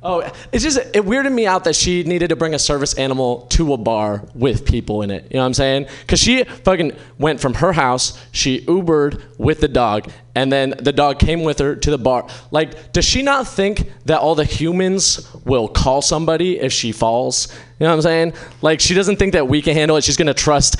[0.00, 0.20] Oh,
[0.52, 3.72] it's just it weirded me out that she needed to bring a service animal to
[3.72, 5.24] a bar with people in it.
[5.24, 5.86] You know what I'm saying?
[6.02, 10.92] Because she fucking went from her house, she Ubered with the dog, and then the
[10.92, 12.28] dog came with her to the bar.
[12.52, 17.48] Like, does she not think that all the humans will call somebody if she falls?
[17.80, 18.32] You know what I'm saying?
[18.62, 20.04] Like, she doesn't think that we can handle it.
[20.04, 20.76] She's gonna trust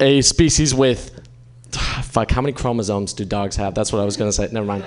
[0.00, 1.18] a species with.
[2.04, 3.74] Fuck, how many chromosomes do dogs have?
[3.74, 4.48] That's what I was gonna say.
[4.50, 4.84] Never mind.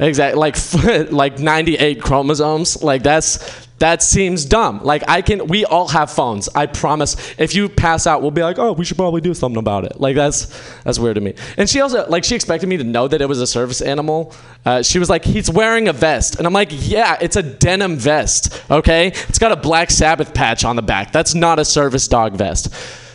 [0.00, 0.56] Exactly, like
[1.12, 2.82] like 98 chromosomes.
[2.82, 4.80] Like that's That seems dumb.
[4.82, 6.48] Like I can, we all have phones.
[6.54, 7.16] I promise.
[7.38, 10.00] If you pass out, we'll be like, oh, we should probably do something about it.
[10.00, 10.46] Like that's
[10.82, 11.34] that's weird to me.
[11.56, 14.32] And she also like she expected me to know that it was a service animal.
[14.64, 17.96] Uh, she was like, he's wearing a vest, and I'm like, yeah, it's a denim
[17.96, 18.62] vest.
[18.70, 21.12] Okay, it's got a Black Sabbath patch on the back.
[21.12, 22.68] That's not a service dog vest.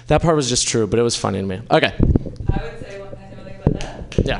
[0.07, 1.61] That part was just true, but it was funny to me.
[1.71, 1.93] Okay,
[2.51, 4.25] I would say one, I say one thing about that?
[4.25, 4.39] yeah.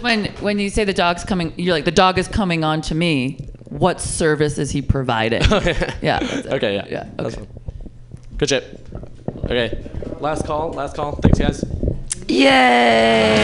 [0.00, 2.94] When when you say the dog's coming, you're like the dog is coming on to
[2.94, 3.48] me.
[3.68, 5.42] What service is he providing?
[6.02, 6.18] yeah.
[6.46, 6.86] Okay, yeah.
[6.88, 7.08] Yeah.
[7.18, 7.46] Okay.
[8.36, 8.80] Good shit.
[9.44, 9.82] Okay.
[10.20, 10.72] Last call.
[10.72, 11.12] Last call.
[11.16, 11.64] Thanks, guys.
[12.28, 13.34] Yay!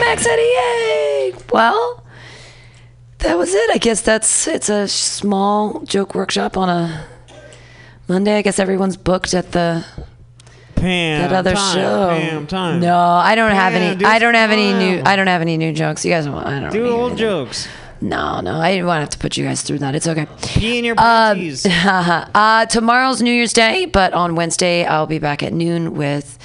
[0.00, 1.34] Max Eddie, yay!
[1.52, 2.04] Well,
[3.18, 3.70] that was it.
[3.70, 7.04] I guess that's it's a small joke workshop on a
[8.08, 8.36] Monday.
[8.38, 9.84] I guess everyone's booked at the
[10.74, 12.08] Pam, that other time, show.
[12.10, 12.80] Pam, time.
[12.80, 13.96] No, I don't have any.
[13.96, 15.02] do I don't have any new.
[15.04, 16.04] I don't have any new jokes.
[16.04, 16.72] You guys, I don't.
[16.72, 17.16] Do old anything.
[17.18, 17.68] jokes.
[18.00, 19.96] No, no, I didn't want to have to put you guys through that.
[19.96, 20.28] It's okay.
[20.42, 21.66] Pee in your Uh, panties.
[21.66, 26.38] uh, tomorrow's New Year's Day, but on Wednesday I'll be back at noon with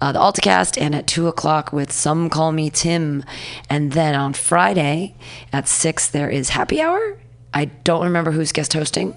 [0.00, 3.24] uh, the AltaCast and at two o'clock with Some Call Me Tim,
[3.68, 5.16] and then on Friday
[5.52, 7.18] at six there is Happy Hour.
[7.52, 9.16] I don't remember who's guest hosting.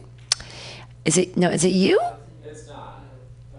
[1.05, 1.49] Is it no?
[1.49, 1.99] Is it you?
[2.43, 3.01] It's not.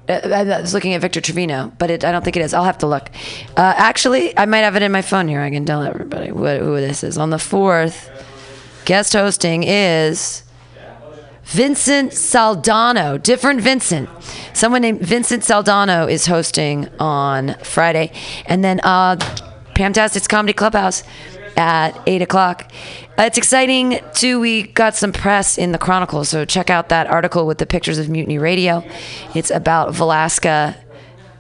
[0.09, 2.55] I was looking at Victor Trevino, but it, I don't think it is.
[2.55, 3.11] I'll have to look.
[3.57, 5.40] Uh, actually, I might have it in my phone here.
[5.40, 7.16] I can tell everybody what, who this is.
[7.16, 8.11] On the 4th,
[8.84, 10.42] guest hosting is
[11.45, 13.22] Vincent Saldano.
[13.22, 14.09] Different Vincent.
[14.53, 18.12] Someone named Vincent Saldano is hosting on Friday.
[18.47, 19.16] And then uh,
[19.74, 21.03] Pamtastic's Comedy Clubhouse
[21.57, 22.70] at 8 o'clock.
[23.18, 24.40] Uh, it's exciting, too.
[24.40, 27.98] We got some press in the Chronicle, so check out that article with the pictures
[27.98, 28.84] of Mutiny Radio.
[29.34, 30.76] It's about Vilaska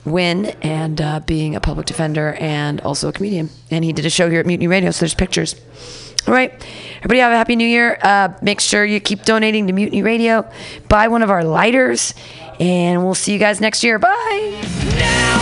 [0.04, 3.50] Nguyen and uh, being a public defender and also a comedian.
[3.70, 5.54] And he did a show here at Mutiny Radio, so there's pictures.
[6.26, 6.52] All right.
[6.98, 7.98] Everybody have a happy new year.
[8.02, 10.48] Uh, make sure you keep donating to Mutiny Radio.
[10.88, 12.14] Buy one of our lighters,
[12.58, 13.98] and we'll see you guys next year.
[13.98, 15.32] Bye.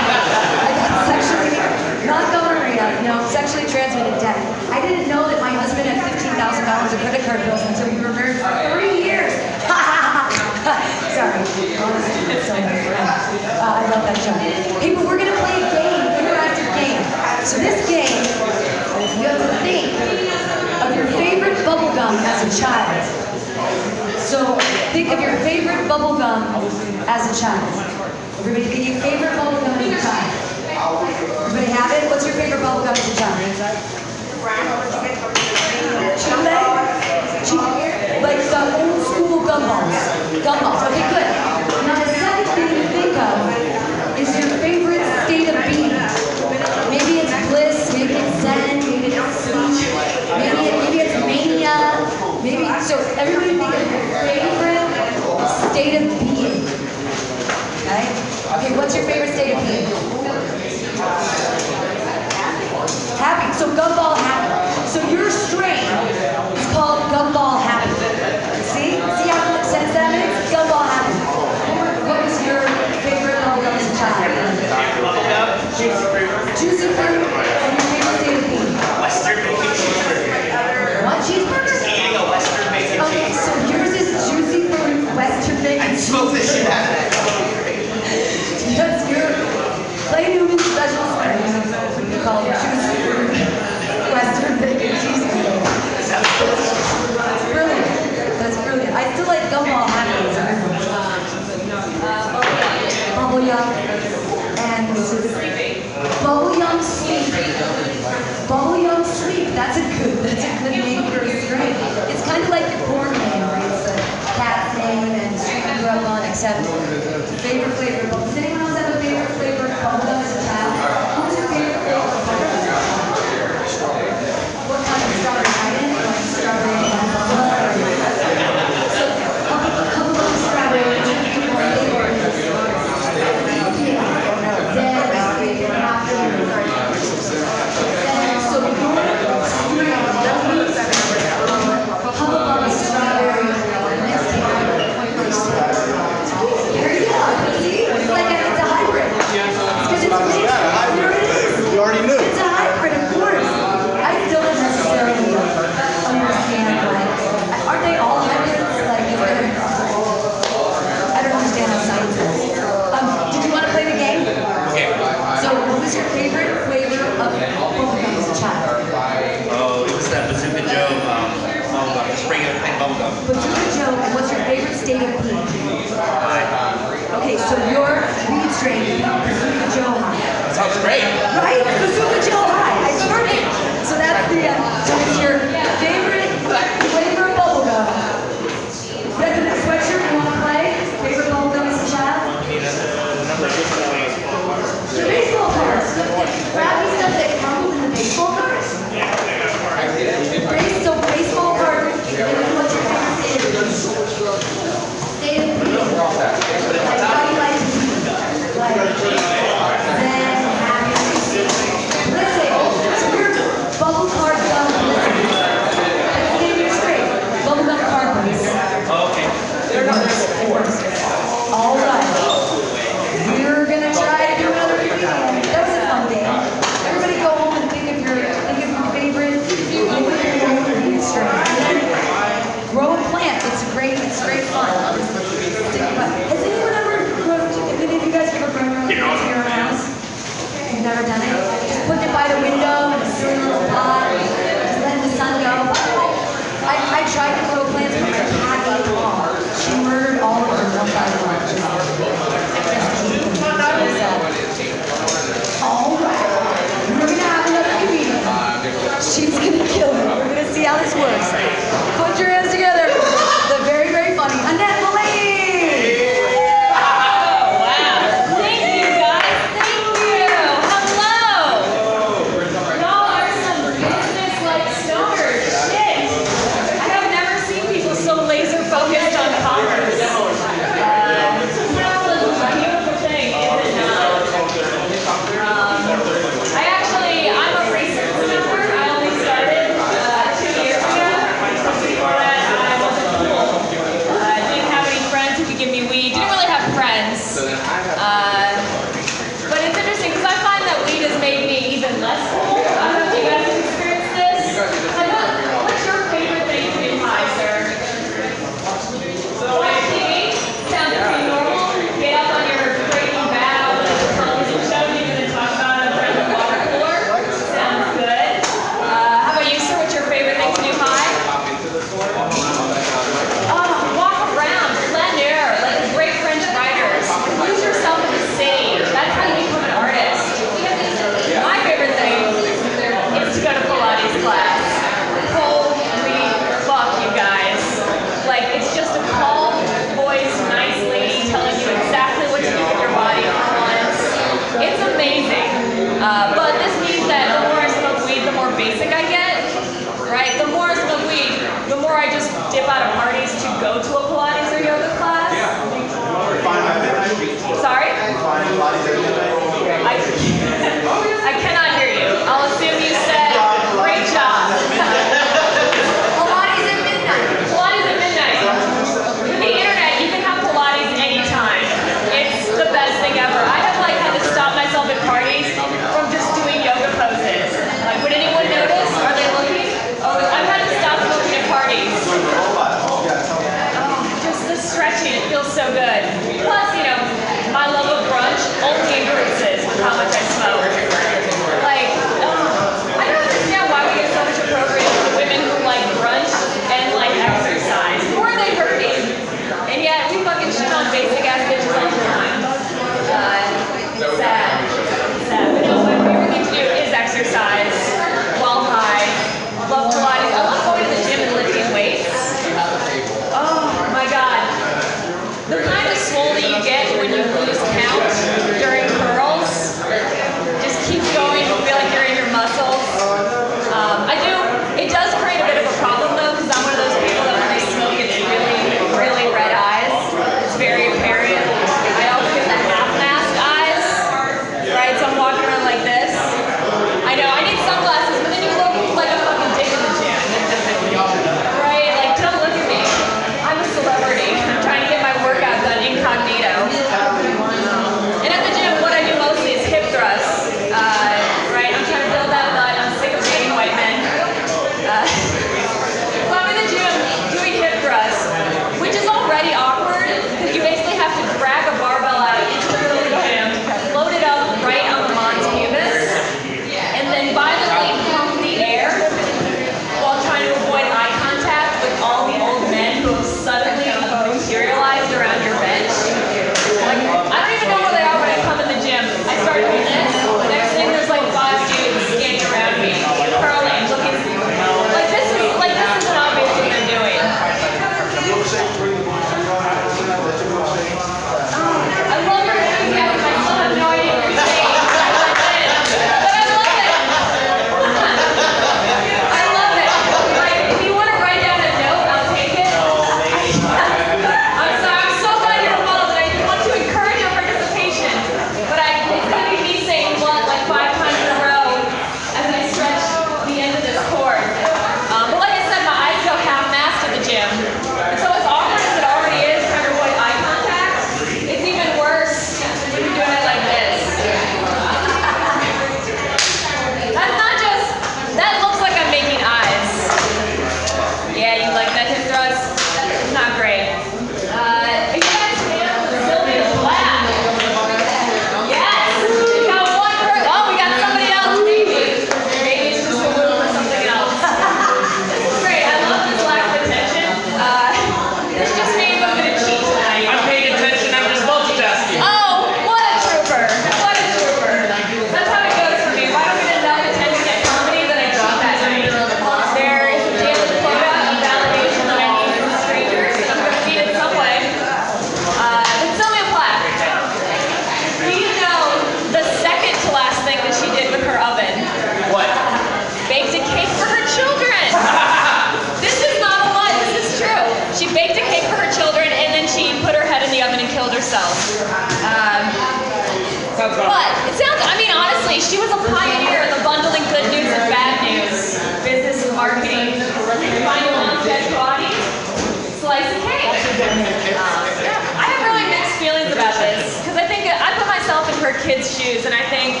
[598.88, 600.00] kids' shoes, and I think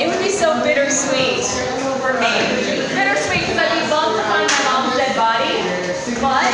[0.00, 1.42] it would be so bittersweet
[1.98, 2.30] for me.
[2.94, 5.58] Bittersweet because I'd be bummed to find my mom's dead body,
[6.22, 6.46] but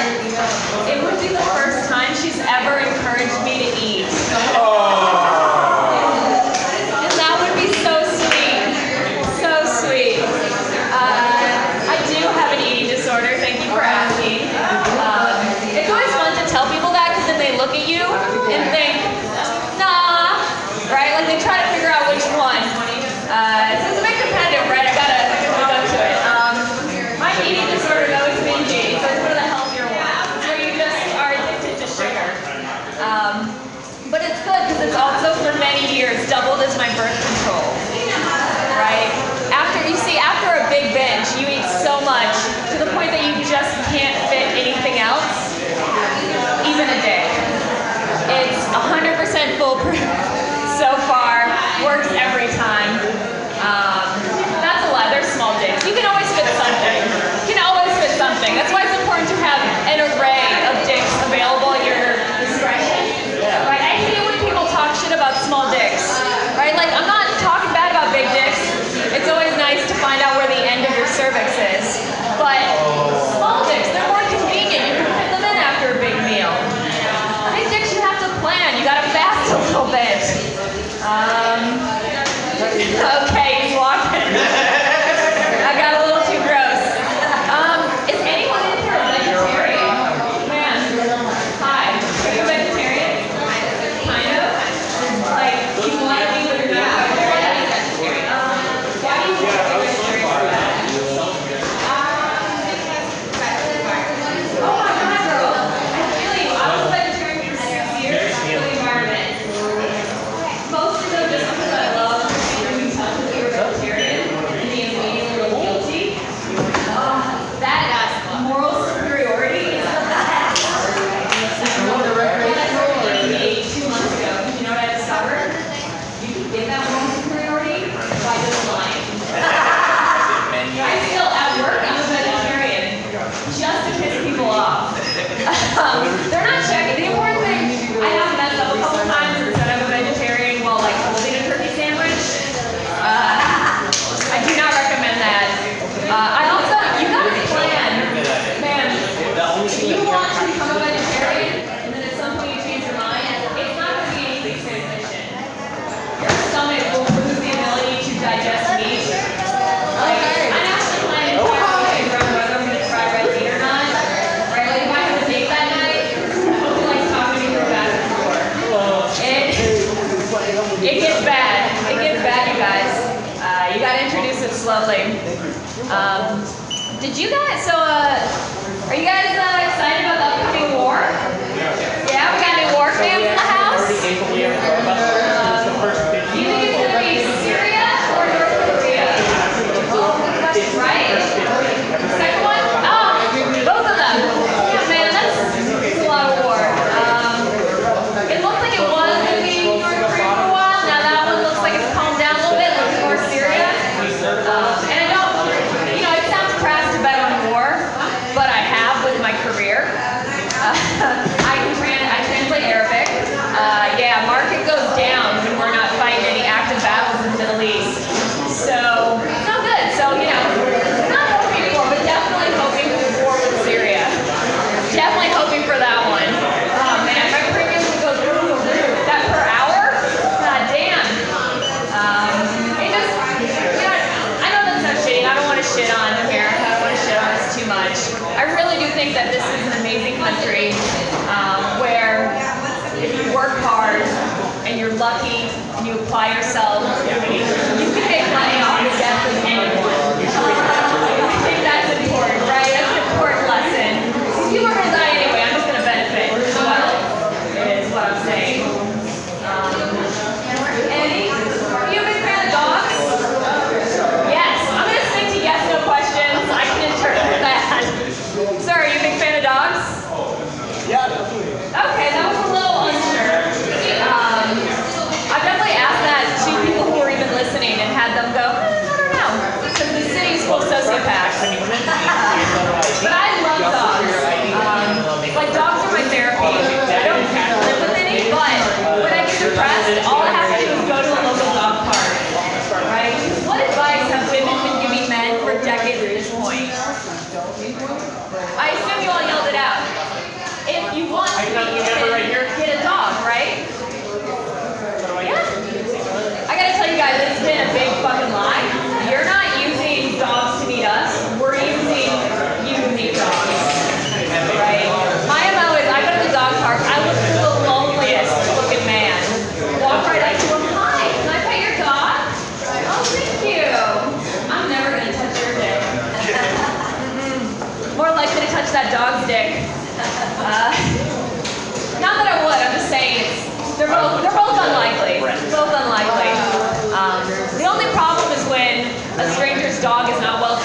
[0.88, 4.17] it would be the first time she's ever encouraged me to eat.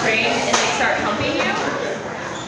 [0.04, 1.52] Trained and they start humping you.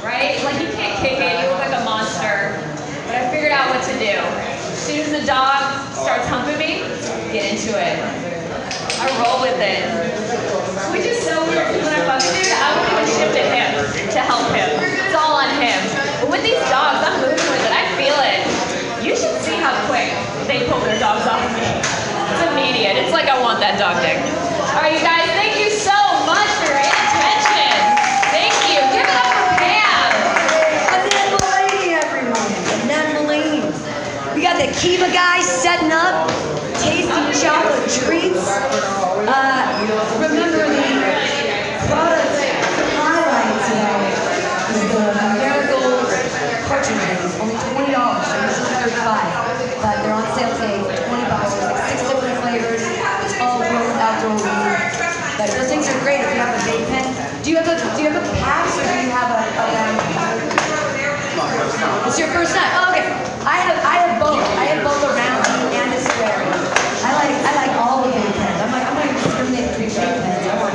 [0.04, 0.36] Right?
[0.44, 2.60] Like you can't kick it, you look like a monster.
[3.08, 4.20] But I figured out what to do.
[4.20, 5.64] As soon as the dog
[5.96, 6.84] starts humping me,
[7.32, 7.96] get into it.
[9.00, 9.88] I roll with it.
[10.92, 13.46] Which is so weird because when I fuck a dude, I won't even shift to
[13.48, 13.72] him
[14.12, 14.70] to help him.
[14.76, 15.80] It's all on him.
[16.20, 17.72] But with these dogs, I'm moving with it.
[17.72, 18.44] I feel it.
[19.00, 20.12] You should see how quick
[20.44, 21.68] they pull their dogs off of me.
[22.36, 23.00] It's immediate.
[23.00, 24.20] It's like I want that dog dick.
[24.76, 25.35] All right, you guys,
[34.86, 36.30] Kiva guy setting up,
[36.78, 37.10] tasty
[37.42, 38.38] chocolate treats.
[39.26, 39.66] Uh,
[40.22, 42.38] remember the product
[42.94, 44.06] highlight today
[44.78, 45.10] is the
[45.42, 46.06] Marigold
[46.70, 48.30] cartridges, only twenty dollars.
[48.30, 51.58] They're usually thirty-five, but they're on sale today for twenty bucks.
[51.58, 52.86] There's like six different flavors.
[53.26, 54.78] It's all growth outdoor weed.
[55.42, 57.10] But those things are great if you have a vape pen.
[57.42, 59.66] Do you have a Do you have a PAX or do you have a, a
[59.74, 59.98] round?
[62.06, 62.70] It's your first time.
[62.78, 63.06] Oh, okay.
[63.46, 64.40] I have I have both.
[64.56, 66.38] I have both a round and a square.
[67.04, 68.62] I like I like all the vape pens.
[68.62, 70.46] I'm like I'm not even discriminate between vape pens.
[70.48, 70.74] I want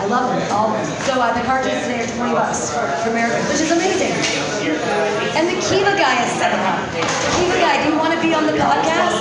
[0.00, 0.72] I love them all.
[0.72, 0.88] of them.
[1.04, 2.82] So uh, the cartridges today are 20 bucks for
[3.12, 4.12] America, which is amazing.
[5.36, 6.82] And the Kiva guy is setting up.
[7.38, 9.14] Kiva guy, do you want to be on the podcast?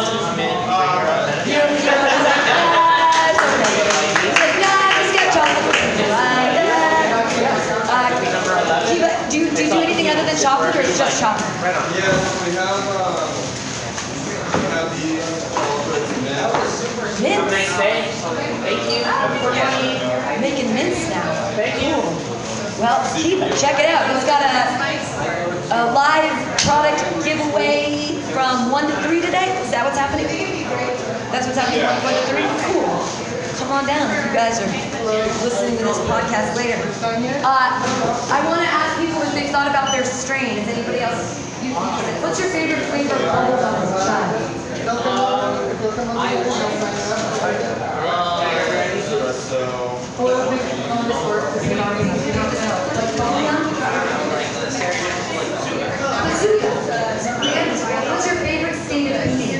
[1.45, 2.41] You know, you know, he's like,
[2.73, 3.85] ah, it's okay.
[4.25, 5.77] He's like, nah, just get chocolate.
[6.09, 7.21] Like, uh,
[8.89, 11.45] Kiva, do you, do you do anything other than chocolate or is just chocolate?
[11.93, 13.29] Yes, we have, uh,
[14.57, 15.21] we have the.
[17.19, 17.45] Mints.
[17.77, 19.05] Thank you.
[20.41, 21.29] Making mints now.
[21.53, 21.93] Thank you.
[22.79, 24.07] Well, Kiva, check it out.
[24.15, 24.79] He's got a,
[25.71, 26.33] a live
[26.65, 29.53] product giveaway from 1 to 3 today.
[29.61, 30.25] Is that what's happening?
[31.29, 32.41] That's what's happening from 1 to 3?
[32.73, 32.97] Cool.
[33.61, 34.71] Come on down if you guys are
[35.45, 36.81] listening to this podcast later.
[37.45, 37.69] Uh,
[38.33, 40.57] I want to ask people if they've thought about their strain.
[40.57, 41.37] Is anybody else?
[41.61, 41.73] You,
[42.23, 44.41] what's your favorite flavor of bubble gum as a child?
[58.09, 59.59] What's your favorite state of being?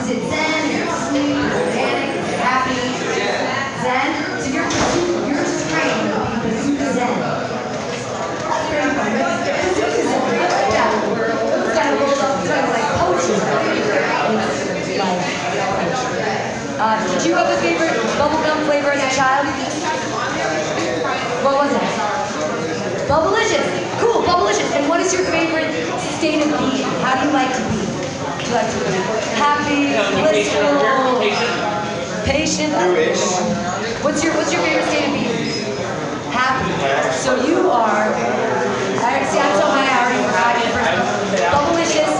[0.00, 0.64] Is it zen,
[1.08, 2.80] sleep, organic, happy?
[3.82, 4.10] Zen?
[4.40, 4.66] So your
[5.26, 7.14] your strain would be bazooka zen.
[8.38, 9.10] That's very fun.
[9.18, 10.22] Bazooka zen.
[10.30, 10.90] I like that.
[11.66, 13.38] It's kind of rolled up, it's kind of like poetry.
[14.98, 19.46] Like, did you have a favorite bubblegum flavor as a child?
[21.44, 21.82] What was it?
[23.06, 23.68] Bubblicious.
[24.00, 24.70] Cool, Bubblicious.
[24.74, 25.70] And what is your favorite
[26.18, 26.82] state of being?
[27.06, 27.78] How do you like to be?
[27.78, 28.98] Do you like to be
[29.38, 31.22] happy, blissful,
[32.26, 32.72] patient?
[34.02, 35.70] What's your What's your favorite state of being?
[36.34, 36.70] Happy.
[37.12, 38.10] So you are.
[39.30, 39.38] See.
[39.38, 39.86] I'm so high.
[39.86, 41.42] I already forgot your first.
[41.54, 42.19] Bubblicious.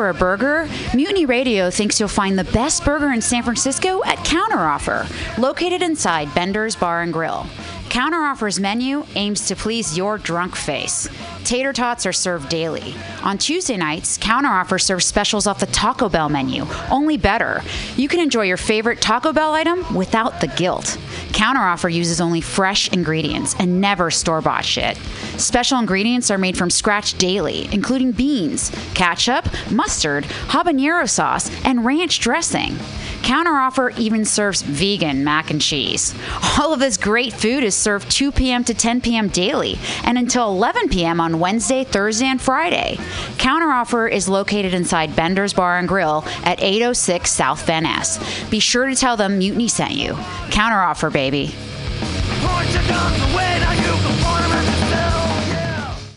[0.00, 0.66] For a burger?
[0.94, 5.06] Mutiny Radio thinks you'll find the best burger in San Francisco at Counteroffer,
[5.36, 7.44] located inside Bender's Bar and Grill.
[7.90, 11.06] Counteroffer's menu aims to please your drunk face.
[11.44, 12.94] Tater tots are served daily.
[13.22, 17.62] On Tuesday nights, Counteroffer serves specials off the Taco Bell menu, only better.
[17.96, 20.98] You can enjoy your favorite Taco Bell item without the guilt.
[21.32, 24.96] Counteroffer uses only fresh ingredients and never store bought shit.
[25.36, 32.20] Special ingredients are made from scratch daily, including beans, ketchup, mustard, habanero sauce, and ranch
[32.20, 32.76] dressing.
[33.22, 36.14] Counteroffer even serves vegan mac and cheese.
[36.58, 38.64] All of this great food is served 2 p.m.
[38.64, 39.28] to 10 p.m.
[39.28, 41.20] daily and until 11 p.m.
[41.20, 42.96] on Wednesday, Thursday, and Friday.
[43.36, 48.18] Counteroffer is located inside Bender's Bar and Grill at 806 South Van Ness.
[48.50, 50.14] Be sure to tell them Mutiny sent you.
[50.50, 51.54] Counteroffer, baby.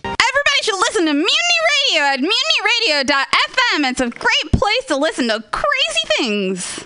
[0.03, 1.60] Everybody should listen to Mutiny
[1.91, 3.90] Radio at mutinyradio.fm.
[3.90, 6.85] It's a great place to listen to crazy things.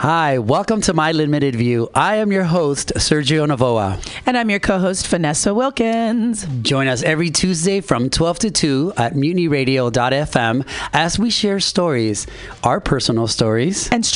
[0.00, 1.90] Hi, welcome to My Limited View.
[1.94, 4.00] I am your host, Sergio Navoa.
[4.24, 6.46] And I'm your co host, Vanessa Wilkins.
[6.62, 12.26] Join us every Tuesday from 12 to 2 at mutinyradio.fm as we share stories,
[12.64, 14.06] our personal stories, and